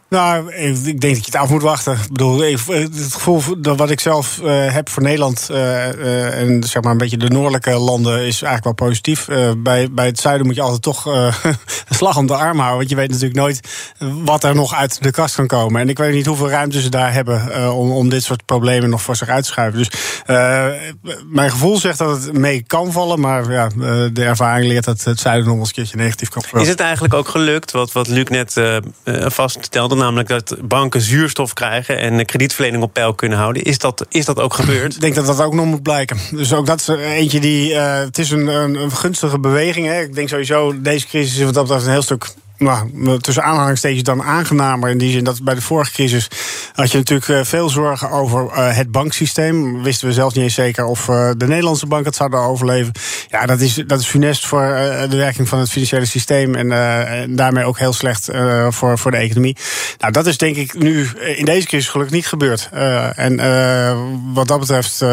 Nou, 0.09 0.53
ik 0.53 1.01
denk 1.01 1.01
dat 1.01 1.25
je 1.25 1.31
het 1.31 1.35
af 1.35 1.49
moet 1.49 1.61
wachten. 1.61 1.93
Ik 1.93 2.07
bedoel, 2.11 2.39
het 2.39 3.13
gevoel 3.13 3.41
dat 3.61 3.77
wat 3.77 3.89
ik 3.89 3.99
zelf 3.99 4.39
uh, 4.43 4.73
heb 4.73 4.89
voor 4.89 5.03
Nederland 5.03 5.47
uh, 5.51 5.57
uh, 5.57 6.39
en 6.39 6.63
zeg 6.63 6.81
maar 6.81 6.91
een 6.91 6.97
beetje 6.97 7.17
de 7.17 7.29
noordelijke 7.29 7.71
landen 7.71 8.13
is 8.13 8.41
eigenlijk 8.41 8.63
wel 8.63 8.87
positief. 8.89 9.27
bij, 9.57 9.91
bij 9.91 10.05
het 10.05 10.19
zuiden 10.19 10.45
moet 10.45 10.55
je 10.55 10.61
altijd 10.61 10.81
toch 10.81 11.05
een 11.89 11.95
slag 11.95 12.17
om 12.17 12.27
de 12.27 12.33
arm 12.33 12.57
houden, 12.57 12.77
want 12.77 12.89
je 12.89 12.95
weet 12.95 13.09
natuurlijk 13.09 13.39
nooit 13.39 13.59
wat 14.23 14.43
er 14.43 14.55
nog 14.55 14.73
uit 14.73 15.03
de 15.03 15.11
kast 15.11 15.35
kan 15.35 15.47
komen. 15.47 15.81
En 15.81 15.89
ik 15.89 15.97
weet 15.97 16.13
niet 16.13 16.25
hoeveel 16.25 16.49
ruimte 16.49 16.81
ze 16.81 16.89
daar 16.89 17.13
hebben 17.13 17.71
om, 17.73 17.91
om 17.91 18.09
dit 18.09 18.23
soort 18.23 18.45
problemen 18.45 18.89
nog 18.89 19.01
voor 19.01 19.15
zich 19.15 19.27
uit 19.27 19.43
te 19.43 19.49
schuiven. 19.49 19.79
Dus 19.79 19.89
mijn 21.29 21.51
gevoel 21.51 21.77
zegt 21.77 21.97
dat 21.97 22.23
het 22.23 22.33
mee 22.33 22.63
kan 22.67 22.91
vallen, 22.91 23.19
maar 23.19 23.51
ja, 23.51 23.67
de 24.13 24.23
ervaring 24.23 24.67
leert 24.67 24.85
dat 24.85 25.03
het 25.03 25.19
zuiden 25.19 25.47
nog 25.47 25.57
eens 25.57 25.67
een 25.67 25.73
keertje 25.73 25.97
negatief 25.97 26.29
kan 26.29 26.41
vallen. 26.41 26.65
Is 26.65 26.71
het 26.71 26.79
eigenlijk 26.79 27.13
ook 27.13 27.27
gelukt, 27.27 27.71
wat, 27.71 27.91
wat 27.91 28.07
Luc 28.07 28.27
net 28.27 28.53
vaststelde? 29.33 29.97
Namelijk 29.99 30.27
dat 30.27 30.55
banken 30.61 31.01
zuurstof 31.01 31.53
krijgen 31.53 31.97
en 31.99 32.25
kredietverlening 32.25 32.83
op 32.83 32.93
peil 32.93 33.13
kunnen 33.13 33.37
houden. 33.37 33.63
Is 33.63 33.77
dat, 33.77 34.05
is 34.09 34.25
dat 34.25 34.39
ook 34.39 34.53
gebeurd? 34.53 34.95
Ik 34.95 35.01
denk 35.01 35.15
dat 35.15 35.25
dat 35.25 35.41
ook 35.41 35.53
nog 35.53 35.65
moet 35.65 35.83
blijken. 35.83 36.17
Dus 36.31 36.53
ook 36.53 36.65
dat 36.65 36.79
is 36.79 36.87
eentje 36.87 37.39
die. 37.39 37.71
Uh, 37.71 37.97
het 37.99 38.17
is 38.17 38.31
een, 38.31 38.47
een, 38.47 38.75
een 38.75 38.91
gunstige 38.91 39.39
beweging. 39.39 39.85
Hè. 39.85 40.01
Ik 40.01 40.15
denk 40.15 40.29
sowieso, 40.29 40.81
deze 40.81 41.07
crisis 41.07 41.37
is 41.37 41.43
wat 41.43 41.53
dat 41.53 41.63
betreft 41.63 41.85
een 41.85 41.91
heel 41.91 42.01
stuk 42.01 42.33
nou, 42.59 43.19
tussen 43.19 43.43
aanhalingstekens 43.43 44.03
dan 44.03 44.23
aangenamer. 44.23 44.89
In 44.89 44.97
die 44.97 45.11
zin 45.11 45.23
dat 45.23 45.43
bij 45.43 45.55
de 45.55 45.61
vorige 45.61 45.91
crisis 45.91 46.27
had 46.73 46.91
je 46.91 46.97
natuurlijk 46.97 47.47
veel 47.47 47.69
zorgen 47.69 48.11
over 48.11 48.43
uh, 48.43 48.75
het 48.75 48.91
banksysteem. 48.91 49.83
Wisten 49.83 50.07
we 50.07 50.13
zelf 50.13 50.33
niet 50.33 50.43
eens 50.43 50.53
zeker 50.53 50.85
of 50.85 51.07
uh, 51.07 51.29
de 51.37 51.47
Nederlandse 51.47 51.85
bank 51.85 52.05
het 52.05 52.15
zouden 52.15 52.39
overleven. 52.39 52.91
Ja, 53.27 53.45
dat 53.45 53.59
is, 53.59 53.73
dat 53.73 53.99
is 53.99 54.07
funest 54.07 54.45
voor 54.45 54.61
de 55.09 55.17
werking 55.17 55.47
van 55.47 55.59
het 55.59 55.69
financiële 55.69 56.05
systeem. 56.05 56.55
En, 56.55 56.71
en 57.07 57.35
daarmee 57.35 57.65
ook 57.65 57.79
heel 57.79 57.93
slecht 57.93 58.29
voor, 58.69 58.97
voor 58.97 59.11
de 59.11 59.17
economie. 59.17 59.57
Nou, 59.97 60.13
dat 60.13 60.25
is 60.25 60.37
denk 60.37 60.55
ik 60.55 60.73
nu 60.73 61.07
in 61.35 61.45
deze 61.45 61.67
crisis 61.67 61.89
gelukkig 61.89 62.15
niet 62.15 62.27
gebeurd. 62.27 62.69
en 63.15 63.35
wat 64.33 64.47
dat 64.47 64.59
betreft 64.59 65.03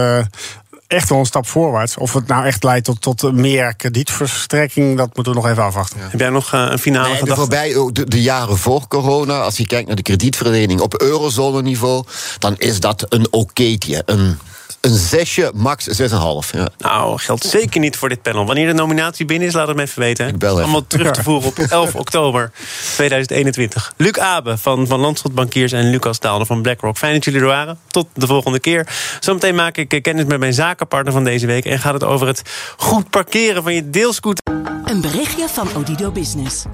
echt 0.86 1.08
wel 1.08 1.18
een 1.18 1.26
stap 1.26 1.46
voorwaarts. 1.46 1.96
Of 1.96 2.12
het 2.12 2.26
nou 2.26 2.44
echt 2.44 2.64
leidt 2.64 2.84
tot, 2.84 3.00
tot 3.00 3.32
meer 3.32 3.76
kredietverstrekking, 3.76 4.96
dat 4.96 5.14
moeten 5.14 5.32
we 5.32 5.40
nog 5.40 5.48
even 5.50 5.62
afwachten. 5.62 5.98
Ja. 6.00 6.08
Heb 6.10 6.20
jij 6.20 6.28
nog 6.28 6.54
uh, 6.54 6.66
een 6.70 6.78
finale 6.78 7.08
nee, 7.08 7.16
gedachte? 7.16 7.40
Voorbij, 7.40 7.72
de, 7.92 8.04
de, 8.04 8.22
jaren 8.22 8.58
voor 8.58 8.88
corona, 8.88 9.40
als 9.40 9.56
je 9.56 9.66
kijkt 9.66 9.86
naar 9.86 9.96
de 9.96 10.02
kredietverlening 10.02 10.80
op 10.80 11.00
eurozone-niveau, 11.00 12.04
dan 12.38 12.54
is 12.58 12.80
dat 12.80 13.06
een 13.08 13.26
okéetje. 13.30 14.02
Een 14.06 14.38
een 14.86 14.94
zesje, 14.94 15.50
max 15.54 16.00
6,5. 16.00 16.06
Ja. 16.50 16.68
Nou, 16.78 17.18
geldt 17.18 17.44
zeker 17.44 17.80
niet 17.80 17.96
voor 17.96 18.08
dit 18.08 18.22
panel. 18.22 18.46
Wanneer 18.46 18.66
de 18.66 18.72
nominatie 18.72 19.24
binnen 19.24 19.48
is, 19.48 19.54
laat 19.54 19.66
het 19.66 19.76
me 19.76 19.82
even 19.82 20.00
weten. 20.00 20.28
Ik 20.28 20.38
bel 20.38 20.50
even. 20.50 20.62
Allemaal 20.62 20.86
terug 20.86 21.10
te 21.10 21.22
voeren 21.22 21.48
op 21.48 21.58
11 21.68 21.94
oktober 21.94 22.52
2021. 22.94 23.92
Luc 23.96 24.18
Abe 24.18 24.58
van, 24.58 24.86
van 24.86 25.00
Landschot 25.00 25.34
Bankiers 25.34 25.72
en 25.72 25.90
Lucas 25.90 26.20
Daalder 26.20 26.46
van 26.46 26.62
BlackRock. 26.62 26.96
Fijn 26.96 27.14
dat 27.14 27.24
jullie 27.24 27.40
er 27.40 27.46
waren. 27.46 27.78
Tot 27.90 28.06
de 28.14 28.26
volgende 28.26 28.60
keer. 28.60 28.86
Zometeen 29.20 29.54
maak 29.54 29.76
ik 29.76 30.02
kennis 30.02 30.24
met 30.24 30.38
mijn 30.38 30.54
zakenpartner 30.54 31.12
van 31.12 31.24
deze 31.24 31.46
week... 31.46 31.64
en 31.64 31.78
gaat 31.78 31.94
het 31.94 32.04
over 32.04 32.26
het 32.26 32.42
goed 32.76 33.10
parkeren 33.10 33.62
van 33.62 33.74
je 33.74 33.90
deelscooter. 33.90 34.44
Een 34.84 35.00
berichtje 35.00 35.48
van 35.48 35.68
Odido 35.76 36.10
Business. 36.10 36.64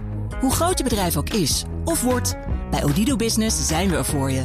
Hoe 0.41 0.53
groot 0.53 0.79
je 0.79 0.85
bedrijf 0.85 1.17
ook 1.17 1.29
is 1.29 1.65
of 1.85 2.03
wordt... 2.03 2.37
bij 2.71 2.85
Odido 2.85 3.17
Business 3.17 3.67
zijn 3.67 3.91
we 3.91 3.97
er 3.97 4.05
voor 4.05 4.31
je... 4.31 4.45